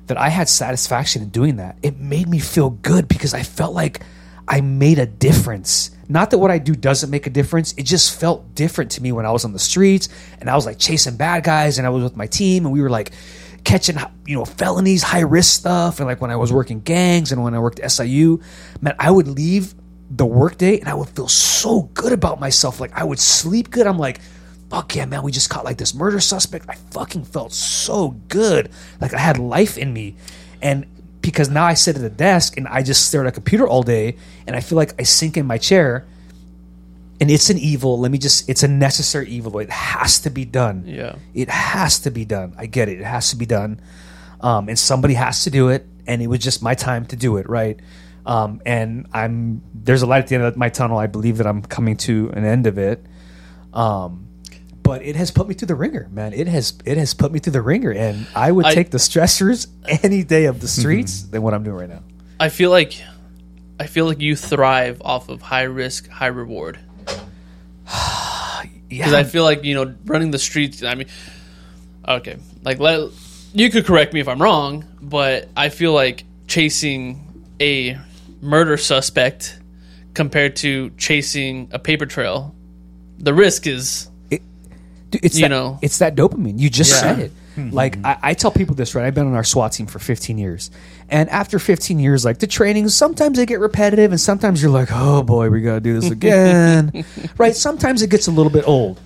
[0.07, 1.77] that I had satisfaction in doing that.
[1.83, 4.01] It made me feel good because I felt like
[4.47, 5.91] I made a difference.
[6.09, 7.73] Not that what I do doesn't make a difference.
[7.77, 10.09] It just felt different to me when I was on the streets
[10.39, 12.81] and I was like chasing bad guys and I was with my team and we
[12.81, 13.11] were like
[13.63, 17.43] catching you know felonies, high risk stuff, and like when I was working gangs and
[17.43, 18.41] when I worked SIU,
[18.81, 19.75] man, I would leave
[20.09, 22.79] the workday and I would feel so good about myself.
[22.79, 23.87] Like I would sleep good.
[23.87, 24.19] I'm like,
[24.71, 26.65] fuck yeah, man, we just caught like this murder suspect.
[26.69, 28.71] I fucking felt so good.
[29.01, 30.15] Like I had life in me.
[30.61, 30.85] And
[31.19, 33.83] because now I sit at a desk and I just stare at a computer all
[33.83, 34.15] day
[34.47, 36.05] and I feel like I sink in my chair
[37.19, 37.99] and it's an evil.
[37.99, 39.59] Let me just, it's a necessary evil.
[39.59, 40.85] It has to be done.
[40.87, 41.17] Yeah.
[41.33, 42.55] It has to be done.
[42.57, 42.97] I get it.
[43.01, 43.81] It has to be done.
[44.39, 45.85] Um, and somebody has to do it.
[46.07, 47.77] And it was just my time to do it, right?
[48.25, 50.97] Um, and I'm, there's a light at the end of my tunnel.
[50.97, 53.05] I believe that I'm coming to an end of it.
[53.73, 54.27] Um,
[54.83, 56.33] but it has put me through the ringer, man.
[56.33, 58.97] It has it has put me through the ringer, and I would I- take the
[58.97, 59.67] stressors
[60.03, 60.81] any day of the mm-hmm.
[60.81, 62.03] streets than what I'm doing right now.
[62.39, 63.01] I feel like
[63.79, 66.79] I feel like you thrive off of high risk, high reward.
[68.91, 70.83] Because Yeah, I feel like you know running the streets.
[70.83, 71.07] I mean,
[72.05, 73.09] okay, like let
[73.53, 77.97] you could correct me if I'm wrong, but I feel like chasing a
[78.41, 79.57] murder suspect
[80.13, 82.53] compared to chasing a paper trail,
[83.17, 84.10] the risk is
[85.11, 85.77] Dude, it's you that, know.
[85.81, 86.59] it's that dopamine.
[86.59, 86.99] You just Yeah.
[86.99, 87.31] said it.
[87.55, 87.69] Hmm.
[87.71, 89.05] Like I, I tell people this, right?
[89.05, 90.71] I've been on our SWAT team for 15 years,
[91.09, 94.87] and after 15 years, like the trainings, sometimes they get repetitive, and sometimes you're like,
[94.91, 97.05] oh boy, we gotta do this again,
[97.37, 97.55] right?
[97.55, 99.01] Sometimes it gets a little bit old,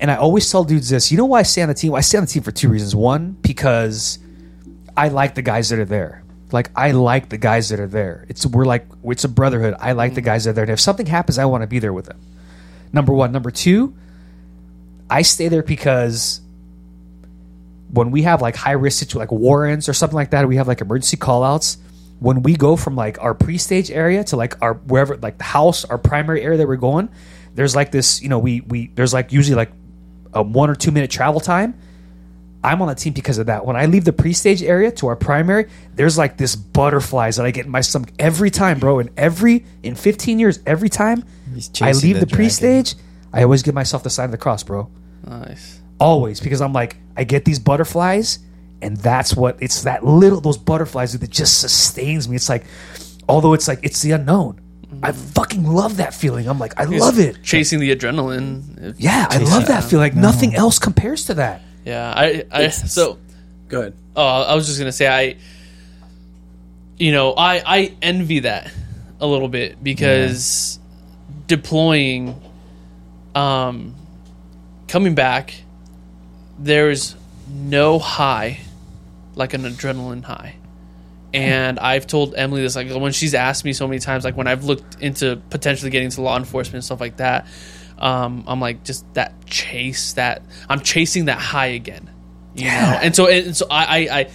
[0.00, 1.12] and I always tell dudes this.
[1.12, 1.94] You know why I stay on the team?
[1.94, 2.96] I stay on the team for two reasons.
[2.96, 4.18] One, because
[4.96, 6.24] I like the guys that are there.
[6.50, 8.26] Like I like the guys that are there.
[8.28, 9.76] It's we're like it's a brotherhood.
[9.78, 10.24] I like the mm.
[10.24, 10.64] guys that are there.
[10.64, 12.20] And if something happens, I want to be there with them.
[12.92, 13.30] Number one.
[13.30, 13.94] Number two,
[15.10, 16.40] I stay there because
[17.90, 20.68] when we have like high risk situ like warrants or something like that, we have
[20.68, 21.78] like emergency call outs.
[22.20, 25.44] When we go from like our pre stage area to like our wherever like the
[25.44, 27.08] house, our primary area that we're going,
[27.54, 29.70] there's like this, you know, we we there's like usually like
[30.34, 31.78] a one or two minute travel time.
[32.62, 33.64] I'm on the team because of that.
[33.64, 37.52] When I leave the pre-stage area to our primary, there's like this butterflies that I
[37.52, 38.98] get in my stomach every time, bro.
[38.98, 41.24] And every in 15 years, every time
[41.80, 43.02] I leave the the, dragon.
[43.30, 44.90] Pre-stage, I always give myself the sign of the cross, bro.
[45.26, 45.80] nice.
[46.00, 48.38] Always because I'm like I get these butterflies,
[48.80, 52.36] and that's what it's that little those butterflies that just sustains me.
[52.36, 52.64] It's like,
[53.28, 54.60] although it's like it's the unknown.
[54.86, 55.04] Mm-hmm.
[55.04, 56.48] I fucking love that feeling.
[56.48, 57.42] I'm like I love it.
[57.42, 58.94] Chasing the adrenaline.
[58.96, 60.04] Yeah, I love that feeling.
[60.04, 60.22] Like mm-hmm.
[60.22, 61.62] nothing else compares to that.
[61.84, 62.12] Yeah.
[62.14, 62.44] I.
[62.50, 63.18] I so.
[63.68, 63.94] Go ahead.
[64.16, 65.36] Oh, I was just gonna say I.
[66.96, 68.72] You know, I I envy that
[69.20, 70.78] a little bit because
[71.46, 72.40] deploying,
[73.38, 73.94] um,
[74.88, 75.54] coming back,
[76.58, 77.14] there's
[77.48, 78.60] no high
[79.38, 80.56] like an adrenaline high.
[81.32, 84.46] And I've told Emily this like when she's asked me so many times, like when
[84.46, 87.46] I've looked into potentially getting into law enforcement and stuff like that,
[87.98, 92.10] um, I'm like just that chase that I'm chasing that high again,
[92.54, 92.98] you know.
[93.02, 94.30] And so and so I, I I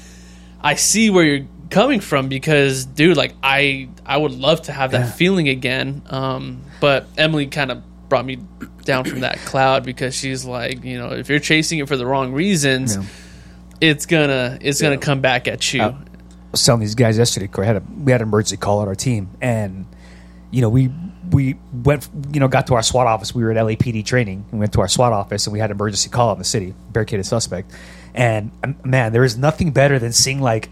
[0.61, 4.91] I see where you're coming from because dude, like I I would love to have
[4.91, 6.03] that feeling again.
[6.09, 8.37] Um, but Emily kind of brought me
[8.85, 12.05] down from that cloud because she's like, you know, if you're chasing it for the
[12.05, 13.03] wrong reasons, Yeah.
[13.81, 15.81] it's gonna it's gonna come back at you.
[15.81, 15.95] Uh,
[16.51, 17.47] was telling these guys yesterday.
[17.47, 19.85] Corey had a we had an emergency call on our team, and
[20.51, 20.91] you know we
[21.31, 23.33] we went you know got to our SWAT office.
[23.33, 24.45] We were at LAPD training.
[24.51, 26.73] We went to our SWAT office, and we had an emergency call in the city,
[26.91, 27.71] barricaded suspect.
[28.13, 30.69] And um, man, there is nothing better than seeing like.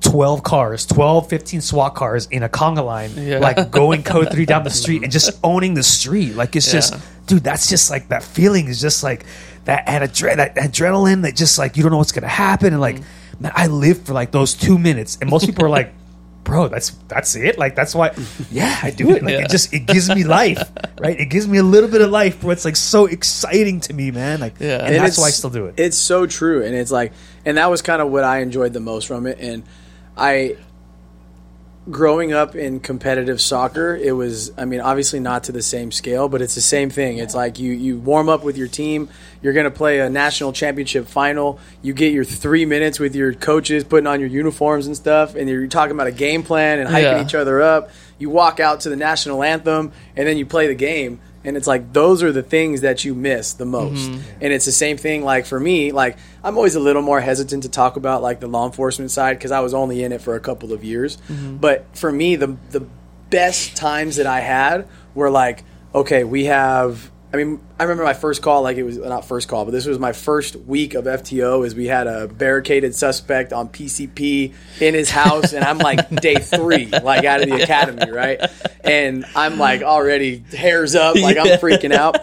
[0.00, 3.38] 12 cars, 12, 15 SWAT cars in a conga line, Yeah.
[3.38, 6.34] like going code three down the street and just owning the street.
[6.36, 6.94] Like, it's just,
[7.26, 9.24] dude, that's just like that feeling is just like
[9.64, 12.72] that, adre- that adrenaline that just like you don't know what's gonna happen.
[12.72, 13.04] And like, mm.
[13.40, 15.18] man, I live for like those two minutes.
[15.20, 15.92] And most people are like,
[16.44, 17.56] bro, that's that's it.
[17.58, 18.14] Like that's why,
[18.50, 19.22] yeah, I do it.
[19.22, 19.44] Like Yeah.
[19.44, 20.62] it just it gives me life,
[20.98, 21.18] right?
[21.18, 22.50] It gives me a little bit of life, bro.
[22.50, 24.40] It's like so exciting to me, man.
[24.40, 24.84] Like, Yeah.
[24.84, 25.74] and, And that's it's- why I still do it.
[25.78, 27.12] It's so true, and it's like,
[27.46, 29.38] and that was kind of what I enjoyed the most from it.
[29.40, 29.62] And
[30.16, 30.56] I,
[31.90, 36.28] growing up in competitive soccer, it was, I mean, obviously not to the same scale,
[36.30, 37.18] but it's the same thing.
[37.18, 39.10] It's like you, you warm up with your team,
[39.42, 43.34] you're going to play a national championship final, you get your three minutes with your
[43.34, 46.88] coaches putting on your uniforms and stuff, and you're talking about a game plan and
[46.88, 47.24] hyping Yeah.
[47.24, 47.90] each other up.
[48.18, 51.20] You walk out to the national anthem, and then you play the game.
[51.44, 54.10] And it's like those are the things that you miss the most.
[54.10, 54.38] Mm-hmm.
[54.40, 57.64] And it's the same thing like for me, like I'm always a little more hesitant
[57.64, 60.34] to talk about like the law enforcement side because I was only in it for
[60.34, 61.18] a couple of years.
[61.28, 61.56] Mm-hmm.
[61.58, 62.86] But for me, the the
[63.30, 65.64] best times that I had were like,
[65.94, 67.10] okay, we have.
[67.34, 69.86] I mean, I remember my first call, like it was not first call, but this
[69.86, 71.66] was my first week of FTO.
[71.66, 76.36] Is we had a barricaded suspect on PCP in his house, and I'm like day
[76.36, 78.40] three, like out of the academy, right?
[78.84, 82.18] And I'm like already hairs up, like I'm freaking out.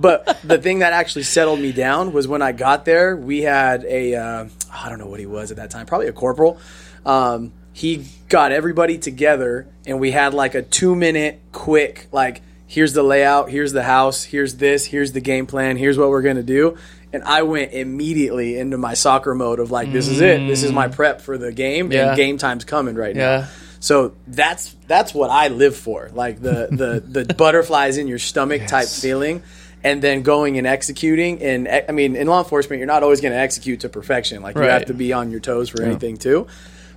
[0.00, 3.84] But the thing that actually settled me down was when I got there, we had
[3.84, 6.58] a uh, I don't know what he was at that time, probably a corporal.
[7.04, 12.92] Um, he got everybody together, and we had like a two minute quick like here's
[12.92, 16.42] the layout, here's the house, here's this, here's the game plan, here's what we're gonna
[16.42, 16.76] do.
[17.12, 20.46] And I went immediately into my soccer mode of like, this is it.
[20.46, 20.94] This is my mm.
[20.94, 22.08] prep for the game, Yeah.
[22.08, 23.40] and game time's coming right Yeah.
[23.40, 23.48] now.
[23.78, 28.66] So that's that's what I live for, like the the the butterflies in your stomach
[28.66, 29.42] type feeling,
[29.84, 31.40] and then going and executing.
[31.42, 34.42] And I mean, in law enforcement, you're not always going to execute to perfection.
[34.42, 36.48] Like you have to be on your toes for anything too.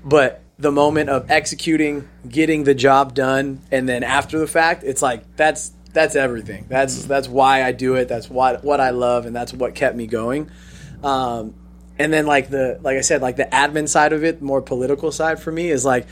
[0.04, 5.02] But the moment of executing, getting the job done, and then after the fact, it's
[5.02, 6.66] like that's that's everything.
[6.70, 8.08] That's that's why I do it.
[8.08, 10.52] That's what what I love, and that's what kept me going.
[11.04, 11.56] Um,
[11.98, 15.12] and then like the like I said, like the admin side of it, more political
[15.12, 16.08] side for me is like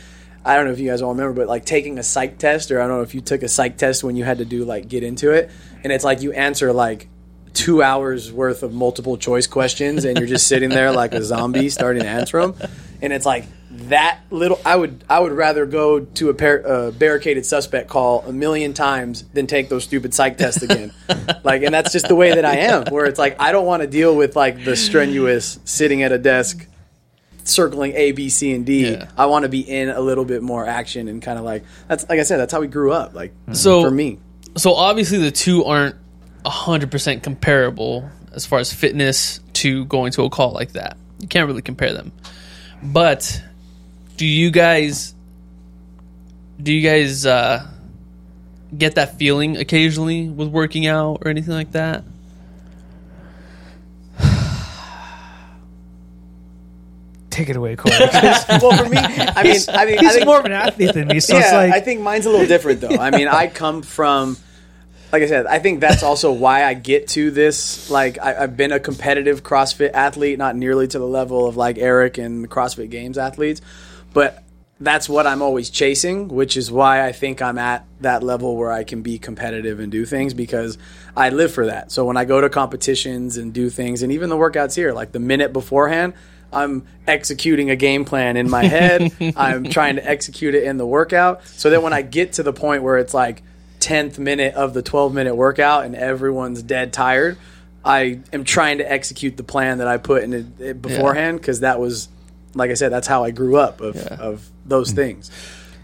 [0.46, 2.82] I don't know if you guys all remember, but like taking a psych test, or
[2.82, 4.88] I don't know if you took a psych test when you had to do like
[4.88, 5.52] get into it,
[5.84, 7.10] and it's like you answer like
[7.54, 11.70] two hours worth of multiple choice questions, and you're just sitting there like a zombie
[11.70, 12.56] starting to answer them,
[13.02, 13.46] and it's like
[13.90, 14.60] that little.
[14.66, 18.74] I would I would rather go to a par- uh, barricaded suspect call a million
[18.74, 20.94] times than take those stupid psych tests again.
[21.44, 22.86] like, and that's just the way that I am.
[22.92, 26.18] Where it's like I don't want to deal with like the strenuous sitting at a
[26.18, 26.68] desk
[27.44, 28.92] circling A, B, C, and D.
[28.92, 29.10] Yeah.
[29.18, 32.08] I want to be in a little bit more action and kind of like that's
[32.10, 33.14] like I said, that's how we grew up.
[33.14, 34.20] Like So- for me,
[34.58, 35.96] so obviously the two aren't
[36.46, 41.48] 100% comparable as far as fitness to going to a call like that you can't
[41.48, 42.12] really compare them
[42.82, 43.42] but
[44.18, 45.14] do you guys
[46.62, 47.66] do you guys uh,
[48.76, 52.04] get that feeling occasionally with working out or anything like that
[57.38, 57.94] Take it away, Corey.
[58.02, 61.08] well, for me, I mean, I mean, I He's think, more of an athlete than
[61.08, 62.98] me, so yeah, it's like I think mine's a little different though.
[62.98, 64.38] I mean, I come from,
[65.12, 67.92] like I said, I think that's also why I get to this.
[67.92, 71.78] Like, I, I've been a competitive CrossFit athlete, not nearly to the level of like
[71.78, 73.62] Eric and the CrossFit Games athletes,
[74.18, 74.42] but
[74.80, 78.72] that's what I'm always chasing, which is why I think I'm at that level where
[78.72, 80.80] I can be competitive and do things because
[81.16, 81.92] I live for that.
[81.92, 85.12] So when I go to competitions and do things, and even the workouts here, like
[85.12, 86.16] the minute beforehand,
[86.52, 89.12] I'm executing a game plan in my head.
[89.38, 92.54] I'm trying to execute it in the workout so that when I get to the
[92.54, 93.44] point where it's like
[93.82, 97.38] 10th minute of the 12 minute workout and everyone's dead tired,
[97.86, 101.60] I am trying to execute the plan that I put in it, it beforehand because
[101.60, 102.10] that was,
[102.58, 104.96] like I said, that's how I grew up of, of those mm.
[104.96, 105.32] things.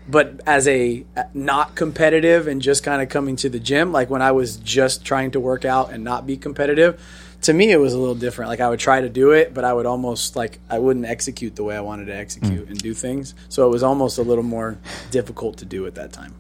[0.07, 4.21] But as a not competitive and just kind of coming to the gym, like when
[4.21, 7.01] I was just trying to work out and not be competitive,
[7.43, 8.49] to me it was a little different.
[8.49, 11.55] Like I would try to do it, but I would almost like I wouldn't execute
[11.55, 12.69] the way I wanted to execute mm.
[12.69, 13.33] and do things.
[13.49, 14.77] So it was almost a little more
[15.11, 16.35] difficult to do at that time.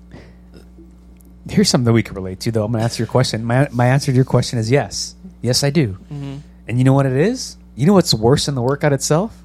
[1.49, 2.65] here's something that we can relate to, though.
[2.65, 3.45] I'm going to answer your question.
[3.45, 5.15] My, my answer to your question is yes.
[5.41, 5.97] Yes, I do.
[6.11, 6.37] Mm-hmm.
[6.67, 7.57] And you know what it is?
[7.75, 9.42] You know what's worse than the workout itself?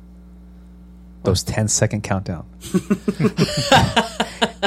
[1.24, 2.46] Those 10 second countdown.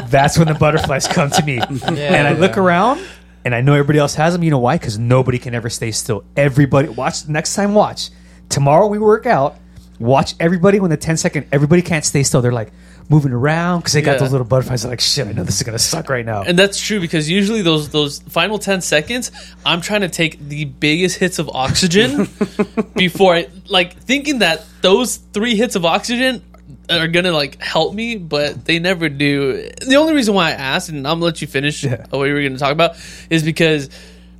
[0.05, 1.59] That's when the butterflies come to me.
[1.59, 3.01] and I look around
[3.45, 4.43] and I know everybody else has them.
[4.43, 4.77] You know why?
[4.77, 6.23] Because nobody can ever stay still.
[6.35, 8.09] Everybody, watch, next time, watch.
[8.49, 9.57] Tomorrow we work out.
[10.01, 12.41] Watch everybody when the 10 second, everybody can't stay still.
[12.41, 12.71] They're like
[13.09, 14.17] moving around because they got Yeah.
[14.19, 14.81] those little butterflies.
[14.81, 16.41] They're like, shit, I know this is going to suck right now.
[16.41, 19.31] And that's true because usually those those final ten seconds,
[19.65, 22.27] I'm trying to take the biggest hits of oxygen
[22.95, 26.41] before I like thinking that those three hits of oxygen
[26.89, 29.69] are gonna like help me, but they never do.
[29.85, 32.05] The only reason why I asked, and I'm gonna let you finish Yeah.
[32.09, 32.95] what you were gonna talk about,
[33.29, 33.89] is because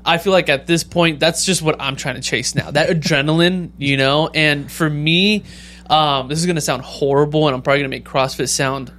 [0.06, 2.72] I feel like at this point that's just what I'm trying to chase now.
[2.72, 5.44] That adrenaline, you know, and for me,
[5.90, 8.92] um, this is gonna sound horrible, and I'm probably gonna make CrossFit sound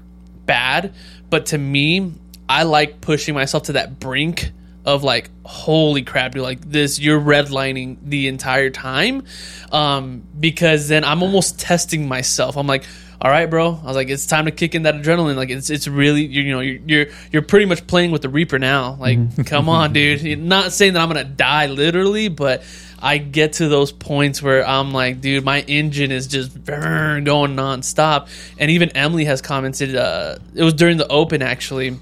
[0.47, 0.95] bad,
[1.31, 2.13] but to me,
[2.49, 4.53] I like pushing myself to that brink
[4.85, 9.25] of like, holy crap, you're like this, you're redlining the entire time.
[9.71, 12.57] Um, because then I'm almost testing myself.
[12.57, 12.85] I'm like,
[13.23, 13.79] all right, bro.
[13.81, 15.37] I was like, it's time to kick in that adrenaline.
[15.37, 18.29] Like it's it's really you, you know you're, you're you're pretty much playing with the
[18.29, 18.97] Reaper now.
[18.99, 19.43] Like, Mm-hmm.
[19.47, 20.41] come on, dude.
[20.41, 22.65] Not saying that I'm gonna die literally, but
[22.99, 28.29] I get to those points where I'm like, dude, my engine is just going nonstop.
[28.59, 29.95] And even Emily has commented.
[29.95, 31.97] Uh, it was during the open actually.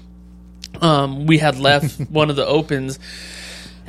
[0.81, 2.97] Um, we had left one of the opens,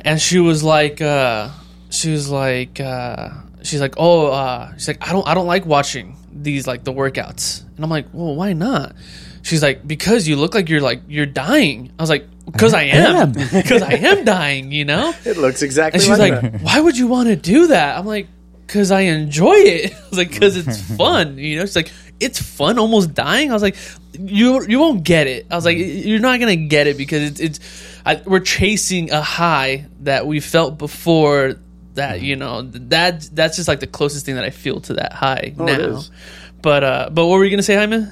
[0.01, 1.49] and she was like, uh,
[1.89, 3.29] she was like, uh,
[3.63, 6.93] she's like, oh, uh, she's like, I don't, I don't like watching these like the
[6.93, 8.95] workouts, and I'm like, well, why not?
[9.41, 11.91] She's like, because you look like you're like you're dying.
[11.99, 15.13] I was like, because I am, because I am dying, you know.
[15.25, 16.61] It looks exactly And she's like, like, that.
[16.61, 17.97] why would you want to do that?
[17.97, 18.27] I'm like,
[18.65, 19.93] because I enjoy it.
[20.05, 21.37] I was like, because it's fun.
[21.37, 23.49] You know, she's like, it's fun almost dying.
[23.51, 23.75] I was like,
[24.13, 25.47] you you won't get it.
[25.51, 27.59] I was like, you're not gonna get it because it's it's
[28.05, 31.55] I, we're chasing a high that we felt before.
[31.95, 35.13] That you know that that's just like the closest thing that I feel to that
[35.13, 35.73] high Oh, now.
[35.79, 36.09] is.
[36.61, 38.07] But uh, but what were you gonna say, Jaime?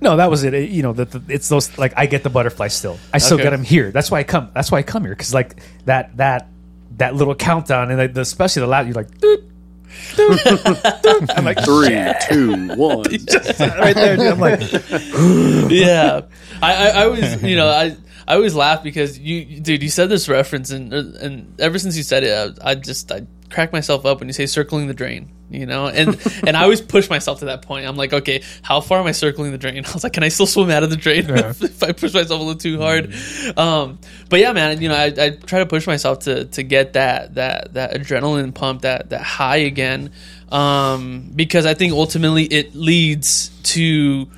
[0.00, 0.54] No, that was it.
[0.54, 2.98] It- you know, that the, it's those like I get the butterfly still.
[3.12, 3.44] I still Okay.
[3.44, 3.90] get them here.
[3.90, 4.50] That's why I come.
[4.54, 6.48] That's why I come here because like that that
[6.98, 8.86] that little countdown and like, the, especially the loud.
[8.86, 9.42] You're like, doop,
[10.14, 11.30] doop, doop.
[11.36, 13.02] I'm like three, two, one.
[13.78, 14.16] right there.
[14.16, 14.26] Dude.
[14.32, 14.60] I'm like,
[15.70, 16.22] yeah,
[16.62, 17.96] I, I, I always, you know, I,
[18.28, 22.02] I always laugh because you, dude, you said this reference, and and ever since you
[22.02, 25.30] said it, I, I just I crack myself up when you say circling the drain,
[25.48, 27.86] you know, and and I always push myself to that point.
[27.86, 29.84] I'm like, okay, how far am I circling the drain?
[29.86, 32.40] I was like, can I still swim out of the drain if I push myself
[32.40, 33.14] a little too hard?
[33.56, 33.98] Um,
[34.28, 37.34] but yeah, man, you know, I, I try to push myself to to get that
[37.34, 40.10] that that adrenaline pump, that that high again,
[40.50, 44.28] um, because I think ultimately it leads to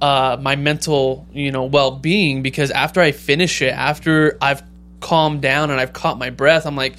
[0.00, 2.42] uh, my mental, you know, well being.
[2.42, 4.62] Because after I finish it, after I've
[5.00, 6.96] calmed down and I've caught my breath, I'm like,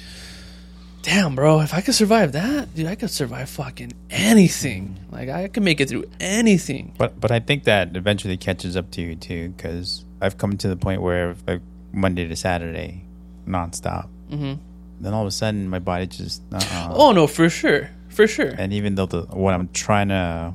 [1.02, 4.98] damn, bro, if I could survive that, dude, I could survive fucking anything.
[5.10, 6.94] Like I could make it through anything.
[6.98, 10.68] But but I think that eventually catches up to you too, because I've come to
[10.68, 13.04] the point where like Monday to Saturday,
[13.46, 14.08] nonstop.
[14.30, 14.60] Mm-hmm.
[15.00, 16.42] Then all of a sudden, my body just.
[16.52, 16.92] Uh-uh.
[16.94, 18.54] Oh no, for sure, for sure.
[18.58, 20.52] And even though the what I'm trying to,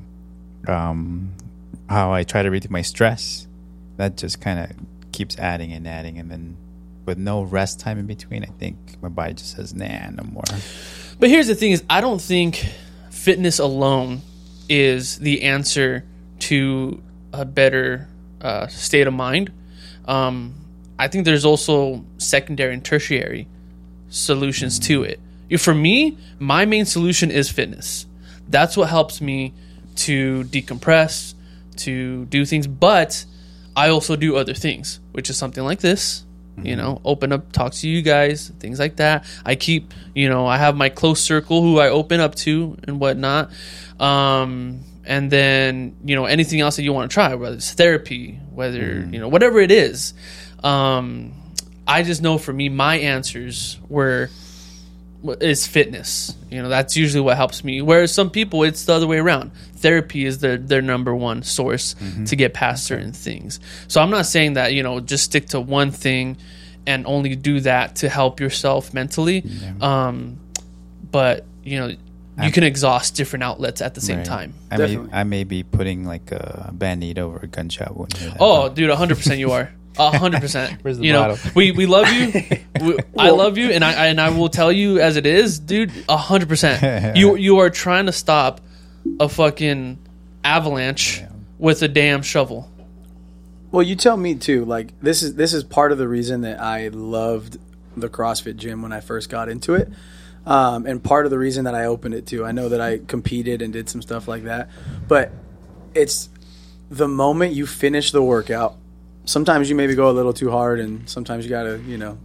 [0.68, 1.34] um,
[1.90, 3.48] how I try to reduce my stress,
[3.98, 4.72] that just kind of
[5.12, 6.58] keeps adding and adding, and then
[7.06, 10.44] with no rest time in between, I think my body just says, "Nah, no more."
[11.20, 12.66] But here's the thing: is I don't think
[13.12, 14.22] fitness alone
[14.68, 16.04] is the answer
[16.40, 18.08] to a better
[18.42, 19.52] uh, state of mind.
[20.06, 20.56] Um,
[20.98, 23.48] I think there's also secondary and tertiary
[24.10, 25.20] solutions to it.
[25.60, 28.08] For me, my main solution is fitness.
[28.48, 29.54] That's what helps me
[29.98, 31.35] to decompress,
[31.78, 32.68] to do things.
[32.68, 33.26] But
[33.76, 36.26] I also do other things, which is something like this.
[36.58, 39.26] You know, open up, talk to you guys, things like that.
[39.46, 42.98] I keep, you know, I have my close circle who I open up to and
[43.00, 43.52] whatnot.
[44.00, 48.40] Um, and then, you know, anything else that you want to try, whether it's therapy,
[48.52, 50.14] whether, you know, whatever it is.
[50.64, 51.34] Um,
[51.86, 54.30] I just know for me, my answers were
[55.42, 56.36] is fitness.
[56.50, 57.82] You know, that's usually what helps me.
[57.82, 59.52] Whereas some people, it's the other way around.
[59.78, 61.96] Therapy is their their number one source
[62.28, 63.60] to get past certain things.
[63.88, 66.38] So I'm not saying that you know just stick to one thing
[66.88, 69.44] and only do that to help yourself mentally.
[69.82, 70.38] Um,
[71.12, 71.96] but you know,
[72.44, 74.26] you can exhaust different outlets at the same Right.
[74.26, 74.54] time.
[74.70, 78.14] I may, I may be putting like a band-aid over a gunshot wound.
[78.40, 79.72] Oh, dude, hundred percent, you are.
[79.98, 80.80] hundred percent.
[80.84, 82.42] Where's the You know, we we love you.
[82.82, 85.92] We, I love you, and I and I will tell you as it is, dude.
[86.10, 87.16] hundred percent.
[87.18, 88.60] You you are trying to stop
[89.20, 89.98] a fucking
[90.44, 91.24] avalanche
[91.58, 92.70] with a damn shovel.
[93.72, 94.66] Well, you tell me too.
[94.66, 97.58] Like this is this is part of the reason that I loved
[97.96, 99.90] the CrossFit gym when I first got into it,
[100.46, 102.46] um, and part of the reason that I opened it too.
[102.46, 104.70] I know that I competed and did some stuff like that,
[105.08, 105.32] but
[105.94, 106.30] it's
[106.90, 108.76] the moment you finish the workout.
[109.26, 112.18] Sometimes you maybe go a little too hard, and sometimes you gotta you know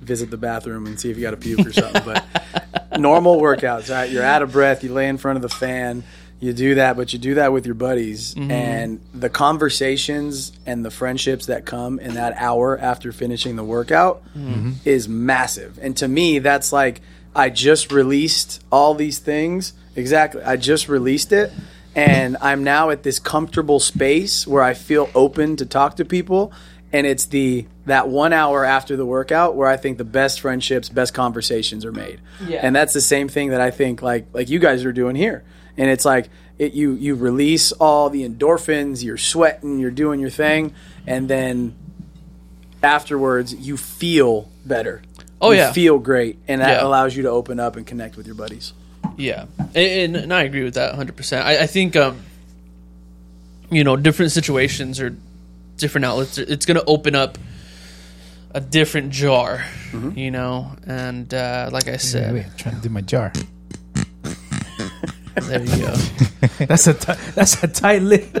[0.00, 2.02] visit the bathroom and see if you got a puke or something.
[2.04, 2.24] But
[2.98, 4.10] normal workouts, right?
[4.10, 4.82] You're out of breath.
[4.84, 6.04] You lay in front of the fan.
[6.40, 8.50] You do that, but you do that with your buddies, mm-hmm.
[8.50, 14.24] and the conversations and the friendships that come in that hour after finishing the workout
[14.36, 14.72] mm-hmm.
[14.84, 15.78] is massive.
[15.80, 17.00] And to me, that's like
[17.32, 19.72] I just released all these things.
[19.94, 21.52] Exactly, I just released it,
[21.94, 26.52] and I'm now at this comfortable space where I feel open to talk to people
[26.92, 30.88] and it's the that one hour after the workout where I think the best friendships,
[30.90, 32.20] best conversations are made.
[32.46, 32.60] Yeah.
[32.62, 35.42] And that's the same thing that I think like like you guys are doing here.
[35.78, 36.28] And it's like
[36.58, 40.74] it, you you release all the endorphins, you're sweating, you're doing your thing,
[41.06, 41.74] and then
[42.82, 45.02] afterwards you feel better.
[45.40, 45.72] Oh, You yeah.
[45.72, 46.86] feel great, and that Yeah.
[46.86, 48.72] allows you to open up and connect with your buddies.
[49.16, 51.16] Yeah, and, and I agree with that 100.
[51.16, 52.20] percent I, I think um,
[53.70, 55.16] you know different situations or
[55.76, 57.38] different outlets it's going to open up
[58.54, 59.64] a different jar
[60.14, 63.32] you know and uh, like i said wait, I'm trying to do my jar.
[65.34, 65.94] there you go
[66.66, 68.28] That's a ti- that's a tight lid.
[68.34, 68.40] you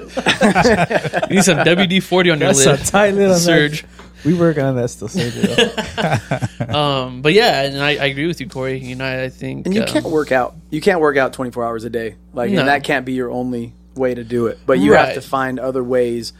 [1.36, 3.88] need some wd-40 on your That's lid a tight lid on Serge that.
[4.24, 6.74] We working on that still, Sergio.
[6.74, 9.74] um but yeah and I, I agree with you corey you know i think And
[9.74, 10.54] you um, can't work out.
[10.70, 12.16] You can't work out 24 hours a day.
[12.32, 12.60] Like, No.
[12.60, 14.58] and that can't be your only way to do it.
[14.64, 16.32] But you have to find other ways,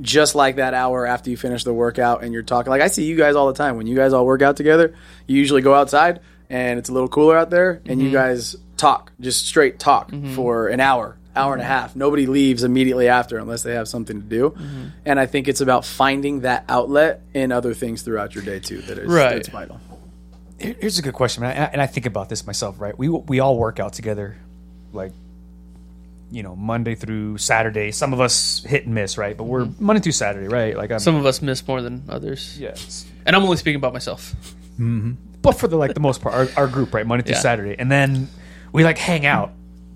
[0.00, 2.70] just like that hour after you finish the workout and you're talking.
[2.70, 3.76] Like, I see you guys all the time.
[3.76, 4.94] When you guys all work out together,
[5.26, 6.20] you usually go outside
[6.50, 8.00] and it's a little cooler out there, and Mm-hmm.
[8.02, 11.94] you guys talk, just straight talk for an hour, hour and a half.
[11.96, 14.50] Nobody leaves immediately after unless they have something to do.
[14.50, 14.84] Mm-hmm.
[15.06, 18.78] And I think it's about finding that outlet in other things throughout your day too.
[18.82, 19.34] That is Right.
[19.36, 19.80] that's vital.
[20.58, 21.44] Here's a good question.
[21.44, 22.98] And I- and I think about this myself, right?
[22.98, 24.36] We we all work out together,
[24.92, 25.12] like
[26.30, 27.90] you know, Monday through Saturday.
[27.90, 29.34] Some of us hit and miss, right?
[29.36, 30.76] But we're Monday through Saturday, right?
[30.76, 33.06] Like I'm, some of us miss more than others yes.
[33.24, 34.34] and i'm only speaking about myself
[34.78, 37.06] But for the like the most part, our, our group, right?
[37.06, 37.40] Monday through Yeah.
[37.40, 38.28] Saturday, and then
[38.72, 39.52] we like hang out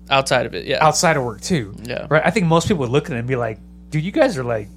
[0.09, 1.75] outside of it yeah outside of work too.
[1.83, 2.07] Yeah.
[2.09, 2.21] Right.
[2.25, 4.43] I think most people would look at it and be like, "Dude, you guys are
[4.43, 4.69] like."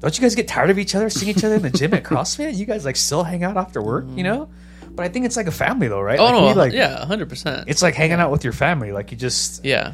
[0.00, 2.02] Don't you guys get tired of each other, seeing each other in the gym at
[2.10, 2.56] CrossFit?
[2.56, 4.22] You guys like still hang out after work, you mm-hmm.
[4.24, 4.48] know?
[4.94, 6.18] But I think it's like a family though, right?
[6.18, 8.92] oh like, no we, like, yeah 100% It's like hanging out with your family.
[8.92, 9.92] Like you just Yeah,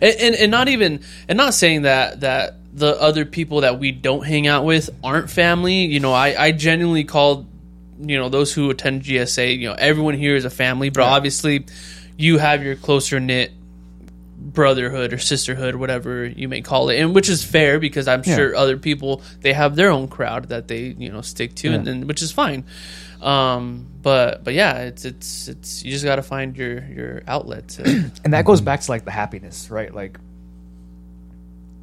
[0.00, 3.90] and, and and not even and not saying that that the other people that we
[3.90, 5.86] don't hang out with aren't family.
[5.86, 7.46] You know, I I genuinely call
[7.98, 9.58] you know those who attend GSA.
[9.58, 11.66] You know, everyone here is a family, but obviously
[12.16, 13.52] you have your closer knit
[14.52, 18.54] brotherhood or sisterhood whatever you may call it and which is fair because i'm sure
[18.54, 22.06] other people they have their own crowd that they you know stick to and, and
[22.06, 22.64] which is fine
[23.22, 27.68] um but but yeah it's it's it's you just got to find your your outlet
[27.68, 27.82] to,
[28.24, 28.66] and that goes mm-hmm.
[28.66, 29.92] back to like the happiness, right?
[29.92, 30.18] Like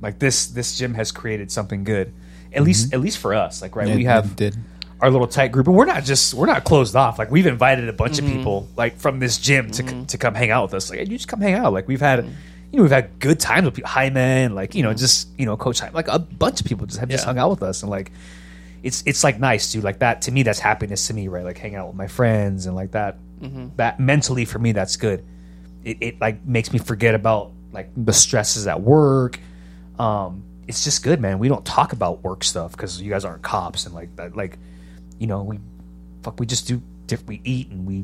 [0.02, 2.14] like this this gym has created something good.
[2.54, 2.96] At least mm-hmm.
[2.96, 3.62] at least for us.
[3.62, 4.56] Like right, It- we have did.
[5.02, 7.20] our little tight group and we're not just we're not closed off.
[7.20, 8.38] Like we've invited a bunch of mm-hmm.
[8.38, 10.90] people like from this gym to c to come hang out with us.
[10.90, 11.74] Like you just come hang out.
[11.74, 12.26] Like we've had
[12.74, 15.56] you know, we've had good times with people, and like, you know, just, you know,
[15.56, 17.28] Coach Jaime, like a bunch of people just have just Yeah.
[17.28, 18.12] hung out with us and like
[18.82, 21.46] it's it's like nice dude like that to me that's happiness to me right?
[21.46, 23.18] Like hanging out with my friends and like that
[23.78, 25.24] that mentally for me that's good.
[25.86, 29.40] It, it like makes me forget about like the stresses at work.
[30.00, 31.40] Um it's just good man.
[31.40, 34.58] We don't talk about work stuff because you guys aren't cops and like that like
[35.20, 35.60] you know we
[36.24, 38.04] fuck we just do diff- we eat and we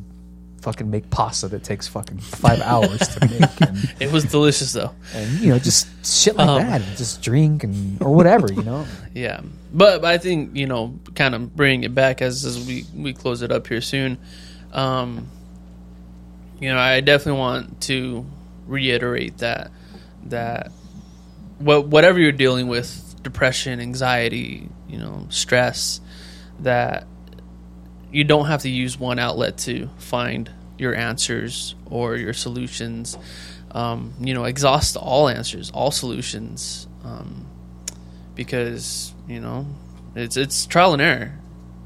[0.60, 4.94] fucking make pasta that takes fucking five hours to make and, it was delicious though
[5.14, 8.64] and you know just shit like Um, that and just drink and or whatever you
[8.64, 9.42] know Yeah,
[9.74, 13.14] but, but I think you know, kind of bringing it back as as we we
[13.14, 14.18] close it up here soon.
[14.72, 15.28] Um,
[16.60, 18.26] you know, I definitely want to
[18.68, 19.72] reiterate that
[20.26, 20.72] that
[21.58, 26.02] what whatever you're dealing with, depression, anxiety, you know, stress,
[26.60, 27.06] that
[28.12, 33.18] you don't have to use one outlet to find your answers or your solutions.
[33.72, 36.88] Um, you know, exhaust all answers, all solutions.
[37.04, 37.46] Um,
[38.36, 39.68] because you know
[40.16, 41.34] it's it's trial and error.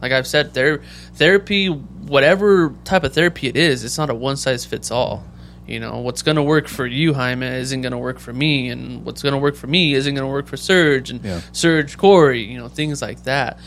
[0.02, 0.82] Like I've said, there
[1.16, 5.26] therapy, whatever type of therapy it is, it's not a one size fits all.
[5.66, 8.70] You know what's going to work for you, Jaime, isn't going to work for me,
[8.70, 11.42] and what's going to work for me isn't going to work for Serge and Yeah.
[11.54, 12.44] Serge Corey.
[12.44, 13.58] You know things like that.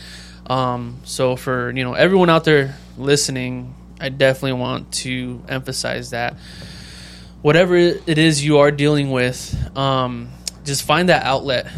[0.47, 6.37] Um, so for you know everyone out there listening, I definitely want to emphasize that
[7.41, 10.29] whatever it is you are dealing with, um,
[10.63, 11.71] just find that outlet.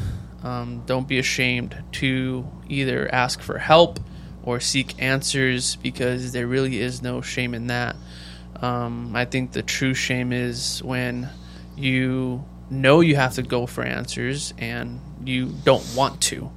[0.44, 4.00] Um, don't be ashamed to either ask for help
[4.44, 7.96] or seek answers because there really is no shame in that.
[8.62, 11.30] Um, I think the true shame is when
[11.76, 16.52] you know you have to go for answers and you don't want to.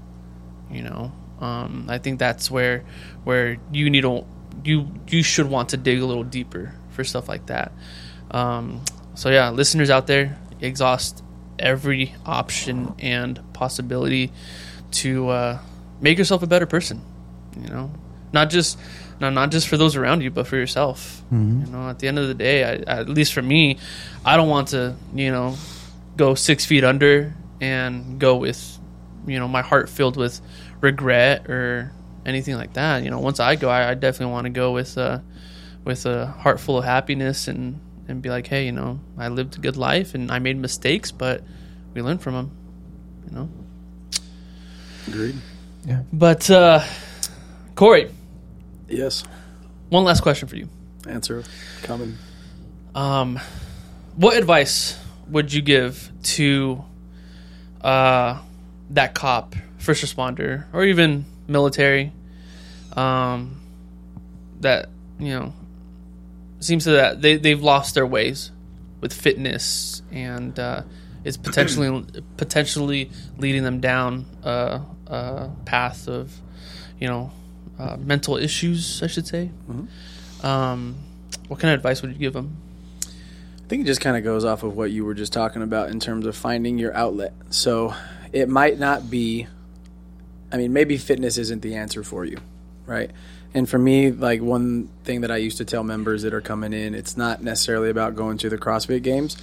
[0.70, 2.84] You know, um, I think that's where
[3.24, 4.24] where you need to
[4.64, 7.72] you you should want to dig a little deeper for stuff like that.
[8.30, 8.82] Um,
[9.14, 11.22] so yeah, listeners out there, exhaust
[11.58, 14.32] every option and possibility
[14.92, 15.58] to uh,
[16.00, 17.02] make yourself a better person.
[17.60, 17.90] You know,
[18.32, 18.78] not just
[19.20, 21.22] not not just for those around you, but for yourself.
[21.66, 23.78] You know, at the end of the day, I, at least for me,
[24.24, 25.56] I don't want to you know
[26.16, 28.78] go six feet under and go with
[29.26, 30.40] you know my heart filled with
[30.82, 31.90] regret or
[32.26, 33.02] anything like that.
[33.02, 35.20] You know, once I go, I, I definitely want to go with uh,
[35.84, 39.56] with a heart full of happiness and and be like, hey, you know, I lived
[39.56, 41.42] a good life and I made mistakes, but
[41.94, 42.50] we learned from them.
[43.30, 43.48] You know.
[45.08, 45.36] Agreed.
[45.86, 46.02] Yeah.
[46.12, 46.84] But uh,
[47.74, 48.10] Corey,
[48.88, 49.24] Yes.
[49.88, 50.68] one last question for you.
[51.08, 51.42] Answer
[51.82, 52.16] coming.
[52.94, 53.40] Um,
[54.14, 54.98] what advice
[55.28, 56.84] would you give to
[57.80, 58.38] uh,
[58.90, 62.12] that cop, first responder, or even military,
[62.94, 63.60] um,
[64.60, 64.88] that
[65.18, 65.52] you know
[66.60, 68.50] seems to that they they've lost their ways
[69.00, 70.82] with fitness and uh,
[71.24, 72.04] it's potentially
[72.36, 76.32] potentially leading them down a, a path of
[76.98, 77.32] you know
[77.78, 79.50] uh, mental issues, I should say.
[80.42, 80.96] Um,
[81.48, 82.56] what kind of advice would you give them?
[83.04, 85.90] I think it just kind of goes off of what you were just talking about
[85.90, 87.32] in terms of finding your outlet.
[87.50, 87.94] So
[88.32, 89.46] it might not be,
[90.52, 92.38] I mean, maybe fitness isn't the answer for you,
[92.86, 93.10] right?
[93.54, 96.72] And for me, like one thing that I used to tell members that are coming
[96.72, 99.36] in, it's not necessarily about going to the CrossFit games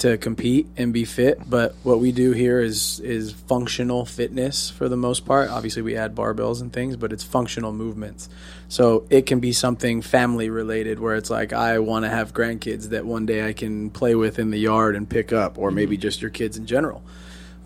[0.00, 4.88] to compete and be fit, but what we do here is is functional fitness for
[4.88, 5.50] the most part.
[5.50, 8.30] Obviously, we add barbells and things, but it's functional movements.
[8.68, 12.90] So it can be something family related where it's like I want to have grandkids
[12.90, 15.96] that one day I can play with in the yard and pick up, or maybe
[15.96, 16.02] mm-hmm.
[16.02, 17.02] just your kids in general.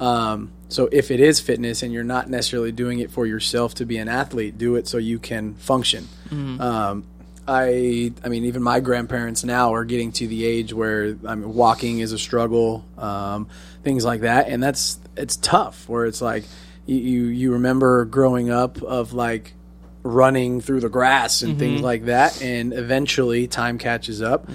[0.00, 3.84] Um, so if it is fitness and you're not necessarily doing it for yourself to
[3.84, 6.08] be an athlete, do it so you can function.
[6.60, 7.04] Um,
[7.46, 11.54] I I mean even my grandparents now are getting to the age where I mean
[11.54, 13.48] walking is a struggle, um,
[13.82, 15.88] things like that, and that's it's tough.
[15.88, 16.44] Where it's like
[16.86, 19.52] you you, remember growing up of like
[20.02, 24.48] running through the grass and things like that, and eventually time catches up.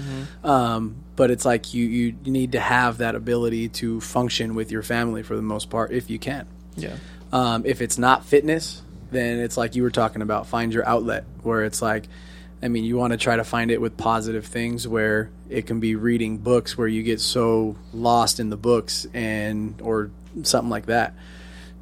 [0.44, 4.82] Um, but it's like you you need to have that ability to function with your
[4.82, 6.46] family for the most part if you can.
[6.76, 6.96] Yeah.
[7.30, 8.80] Um, if it's not fitness,
[9.10, 12.08] then it's like you were talking about, find your outlet where it's like,
[12.62, 15.78] I mean, you want to try to find it with positive things where it can
[15.78, 20.10] be reading books where you get so lost in the books and, or
[20.42, 21.12] something like that.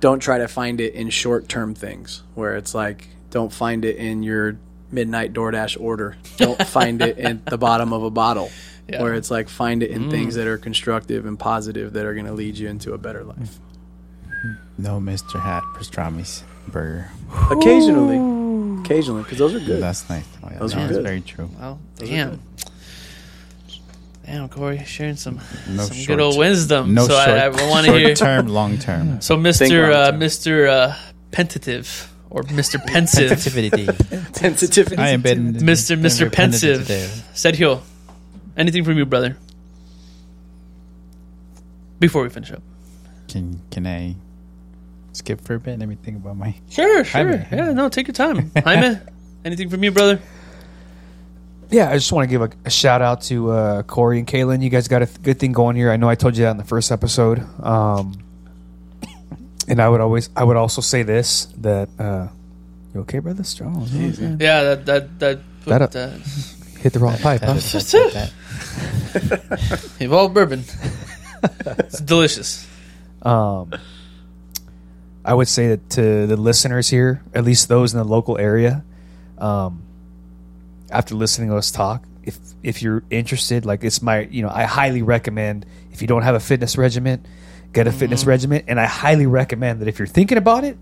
[0.01, 3.99] Don't try to find it in short term things where it's like, don't find it
[3.99, 4.59] in your
[4.91, 6.17] midnight DoorDash order.
[6.39, 8.51] Don't find it in the bottom of a bottle.
[8.89, 9.03] Yeah.
[9.03, 12.25] Where it's like, find it in things that are constructive and positive that are going
[12.27, 13.59] to lead you into a better life.
[14.79, 15.39] No Mr.
[15.43, 17.11] Hat pastrami's burger.
[17.51, 19.83] Occasionally, occasionally, because those are good.
[19.83, 20.25] That's nice.
[20.43, 21.03] Oh, yeah, Those are that's good.
[21.03, 21.51] very true.
[21.59, 22.41] Well, Those are damn.
[24.25, 26.95] Damn, Corey, sharing some No some short- good old wisdom.
[26.95, 28.15] No so short, I, I want to short hear.
[28.15, 29.21] term, long term.
[29.23, 30.13] So, Mister uh.
[30.13, 30.97] Mister uh,
[31.31, 34.97] Pentative or Mister Pensive, Sensitivity.
[35.03, 37.09] I am been Mister Mister been Pensive, today.
[37.35, 37.81] Sergio,
[38.59, 39.37] anything from you, brother?
[42.01, 42.63] Before we finish up.
[43.29, 44.15] Can can I
[45.13, 45.79] skip for a bit?
[45.79, 46.55] Let me think about my.
[46.71, 47.25] Sure, sure.
[47.25, 47.47] Jaime.
[47.51, 48.51] Yeah, no, take your time.
[48.65, 48.99] Jaime,
[49.45, 50.21] anything from you, brother?
[51.71, 54.63] Yeah, I just want to give a, a shout out to uh, Corey and Kaylin.
[54.63, 55.91] You guys got a th- good thing going here.
[55.91, 57.41] I know I told you that in the first episode.
[57.63, 58.19] Um,
[59.69, 62.29] and I would always, I would also say this that uh,
[62.95, 63.45] you okay, brother?
[63.45, 63.87] Strong.
[64.41, 65.39] Yeah, that that that.
[65.67, 66.21] That, uh, that
[66.81, 67.43] Hit the wrong pipe.
[67.43, 67.59] Huh?
[70.01, 70.65] Evolved bourbon.
[71.65, 72.67] it's delicious.
[73.23, 73.73] Um,
[75.25, 78.85] I would say that to the listeners here, at least those in the local area,
[79.39, 79.83] um,
[80.91, 84.65] after listening to us talk, if if you're interested, like it's my, you know, I
[84.65, 87.27] highly recommend if you don't have a fitness regimen,
[87.73, 90.79] get a fitness regimen, and I highly recommend that if you're thinking about it,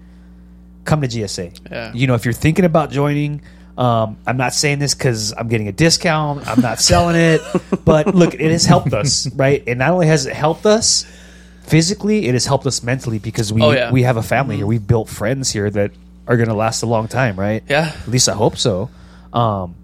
[0.85, 1.71] come to GSA.
[1.71, 1.93] Yeah.
[1.93, 3.43] You know, if you're thinking about joining.
[3.79, 6.47] Um, I'm not saying this because I'm getting a discount.
[6.49, 7.43] I'm not selling it,
[7.85, 9.63] but look, it has helped us, right?
[9.67, 11.05] And not only has it helped us,
[11.63, 13.91] physically it has helped us mentally because we Oh, yeah.
[13.91, 15.91] we have a family here we've built friends here that
[16.29, 17.91] are going to last a long time right Yeah.
[17.93, 18.89] at least i hope so
[19.33, 19.75] um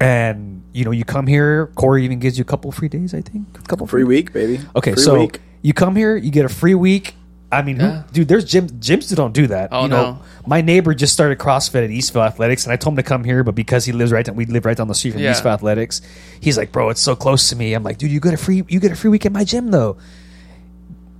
[0.00, 3.20] and you know you come here corey even gives you a couple free days i
[3.20, 4.58] think a couple Free week, baby.
[4.74, 5.40] okay Free so week.
[5.60, 7.14] you come here you get a free week
[7.52, 8.72] I mean, who- dude, there's gyms.
[8.80, 9.68] Gyms that don't do that.
[9.70, 10.18] Oh, you know, no.
[10.46, 13.44] my neighbor just started CrossFit at Eastvale Athletics, and I told him to come here,
[13.44, 15.32] but because he lives right, down, we live right down the street from Yeah.
[15.32, 16.02] Eastvale Athletics.
[16.40, 17.72] He's like, bro, it's so close to me.
[17.74, 19.70] I'm like, dude, you get a free, you get a free week at my gym
[19.70, 19.96] though.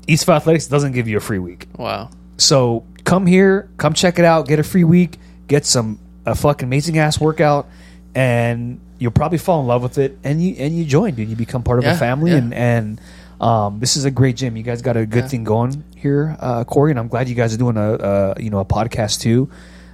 [0.08, 1.66] Eastvale Athletics doesn't give you a free week.
[1.76, 2.10] Wow.
[2.38, 6.66] So come here, come check it out, get a free week, get some a fucking
[6.66, 7.68] amazing ass workout,
[8.14, 11.28] and you'll probably fall in love with it, and you and you join, dude.
[11.28, 12.38] You become part of Yeah, a family, yeah.
[12.38, 13.00] and and
[13.40, 14.56] um, this is a great gym.
[14.56, 15.28] You guys got a good Yeah.
[15.28, 18.50] thing going here, uh, Corey, and I'm glad you guys are doing a, a you
[18.50, 19.48] know a podcast too.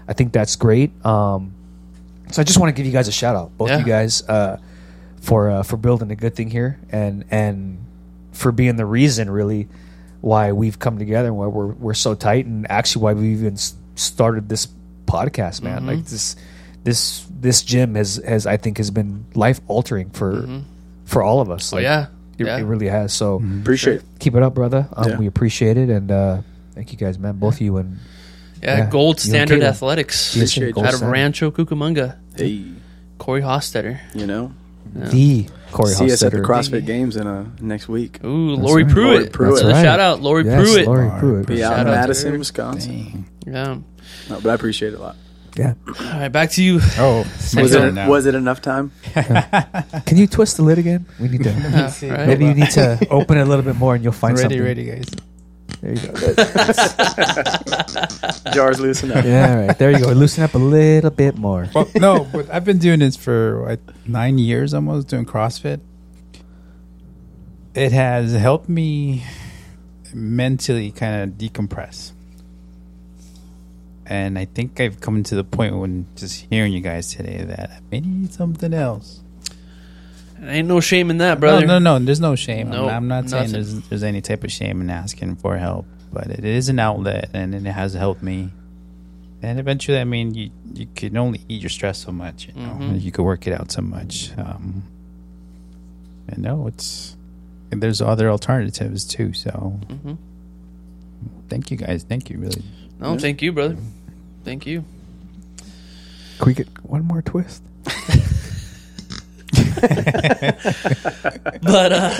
[0.09, 0.91] I think that's great.
[1.05, 1.53] Um,
[2.31, 3.79] so I just want to give you guys a shout out, both Yeah.
[3.79, 4.59] you guys, uh,
[5.21, 7.79] for uh, for building a good thing here, and and
[8.33, 9.69] for being the reason really
[10.21, 13.57] why we've come together and why we're we're so tight, and actually why we even
[13.97, 14.69] started this
[15.07, 15.79] podcast, man.
[15.79, 15.87] Mm-hmm.
[15.89, 16.37] Like this
[16.85, 20.47] this this gym has has I think has been life altering for
[21.05, 21.73] for all of us.
[21.73, 22.07] Oh yeah.
[22.39, 22.59] It, yeah.
[22.59, 23.13] it really has.
[23.13, 24.03] So Appreciate it.
[24.19, 24.89] keep it up, brother.
[24.95, 25.19] Um, Yeah.
[25.19, 26.41] We appreciate it, and uh,
[26.75, 27.37] thank you guys, man.
[27.39, 27.99] Both of you and
[28.63, 28.79] yeah.
[28.79, 28.91] yeah.
[28.91, 29.65] Gold standard Caitlin.
[29.65, 30.69] athletics GSA you.
[30.69, 31.13] Out of Standard.
[31.13, 32.17] Rancho Cucamonga.
[32.37, 32.65] Hey,
[33.19, 34.01] Corey Hostetter.
[34.15, 34.53] you know,
[34.95, 36.45] the Corey See us at the Hostetter.
[36.45, 38.23] CrossFit Games in uh, next week.
[38.25, 38.93] Ooh, Lori right.
[38.93, 39.15] Pruitt.
[39.15, 39.55] Lori Pruitt.
[39.63, 39.83] That's right.
[39.83, 40.87] Shout out, Lori Yes, Pruitt.
[40.87, 41.47] Lori Pruitt.
[41.47, 42.39] Be out Shout in Madison.
[42.39, 42.93] Wisconsin.
[42.93, 43.29] Dang.
[43.47, 43.79] Yeah.
[44.29, 45.17] No, but I appreciate it a lot.
[45.55, 45.75] Yeah.
[45.87, 46.81] All right, back to you.
[46.99, 47.19] Oh,
[47.55, 48.91] Was it, was it enough time?
[50.07, 51.05] Can you twist the lid again?
[51.21, 51.51] We need to.
[52.03, 52.27] Yeah, right.
[52.27, 54.65] Maybe you need to open it a little bit more, and you'll find ready, something.
[54.65, 55.05] ready, guys.
[55.83, 56.15] There you go.
[58.53, 59.25] Jars loosen up.
[59.25, 59.79] yeah, right.
[59.79, 60.13] There you go.
[60.13, 61.69] Loosen up a little bit more.
[61.75, 65.81] Well, no, but I've been doing this for what, nine years almost, doing CrossFit.
[67.75, 69.25] It has helped me
[70.15, 72.13] mentally kind of decompress.
[74.13, 77.71] And I think I've come to the point when just hearing you guys today that
[77.71, 79.23] I may need something else.
[80.43, 81.65] Ain't no shame in that, brother.
[81.67, 82.05] No, no, no.
[82.05, 82.69] There's no shame.
[82.69, 85.87] Nope, I'm, I'm not saying there's, there's any type of shame in asking for help,
[86.13, 88.51] but it is an outlet, and it has helped me.
[89.41, 92.49] And eventually, I mean, you you can only eat your stress so much.
[92.49, 93.01] You know, Mhm.
[93.01, 94.31] you could work it out so much.
[94.37, 94.83] Um,
[96.29, 97.17] and no, it's
[97.71, 99.33] and there's other alternatives too.
[99.33, 100.19] So, Mhm.
[101.49, 102.03] thank you guys.
[102.07, 102.63] Thank you, really.
[103.01, 103.77] No, thank you, brother.
[104.45, 104.85] Thank you.
[106.39, 107.63] Can we get one more twist?
[111.63, 112.15] But uh,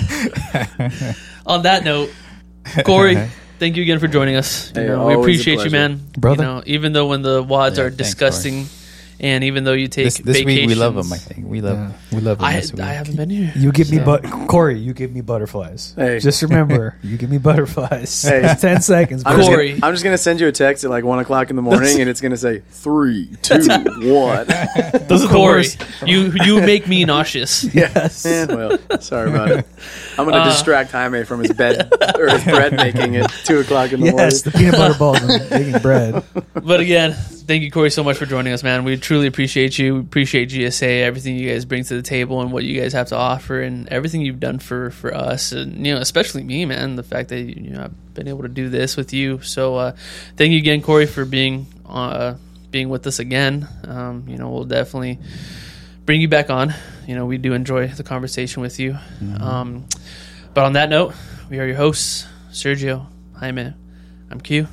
[1.47, 2.11] on that note,
[2.85, 3.17] Corey,
[3.59, 4.73] thank you again for joining us.
[4.75, 6.01] You know, we appreciate you, man.
[6.19, 6.43] Brother.
[6.43, 8.67] You know, even though when the WODs Yeah, are thanks, disgusting,
[9.21, 11.13] and even though you take This, this week we love them.
[11.13, 11.93] I think we love Yeah.
[12.13, 12.45] we love them.
[12.45, 12.81] I, this week.
[12.83, 13.53] I haven't been here.
[13.55, 14.79] You give me So- but Corey.
[14.79, 15.95] You give me butterflies.
[15.97, 16.19] Hey.
[16.19, 18.23] Just remember, you give me butterflies.
[18.23, 18.43] Hey.
[18.45, 19.23] It's ten seconds.
[19.27, 19.39] I'm bro.
[19.43, 19.73] just, Corey.
[19.73, 22.01] gonna, I'm just gonna send you a text at like one o'clock in the morning,
[22.01, 23.59] and it's gonna say three, two,
[24.13, 24.47] one.
[25.09, 25.77] Those Corey, course.
[26.07, 27.65] you you make me nauseous.
[27.75, 28.25] Yes.
[28.27, 29.67] Eh, well, sorry about it.
[30.19, 30.45] I'm gonna Uh.
[30.51, 34.43] distract Jaime from his bed or his bread making at two o'clock in the Yes,
[34.43, 34.71] the morning.
[34.73, 36.23] peanut butter balls and making bread.
[36.55, 37.17] But again,
[37.47, 38.85] thank you, Corey, so much for joining us, man.
[38.85, 39.95] We truly appreciate you.
[39.95, 43.09] We appreciate GSA, everything you guys bring to the table, and what you guys have
[43.09, 46.97] to offer, and everything you've done for for us, and you know, especially me, man.
[46.97, 49.41] The fact that you know I've been able to do this with you.
[49.43, 49.97] So, uh,
[50.37, 52.35] thank you again, Corey, for being uh,
[52.71, 53.69] being with us again.
[53.87, 55.19] Um, you know, we'll definitely
[56.07, 56.75] bring you back on.
[57.07, 58.97] You know, we do enjoy the conversation with you.
[59.41, 59.87] Um,
[60.55, 61.15] but on that note,
[61.51, 63.07] we are your hosts, Sergio,
[63.39, 63.75] Jaime.
[64.31, 64.69] I'm Q.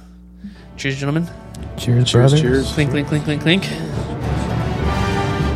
[0.77, 1.48] Cheers, gentlemen.
[1.77, 2.38] Cheers, Cheers, brother.
[2.38, 2.72] cheers.
[2.73, 3.64] Clink, clink, clink, clink, clink.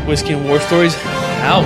[0.07, 0.95] Whiskey and War Stories
[1.41, 1.63] out.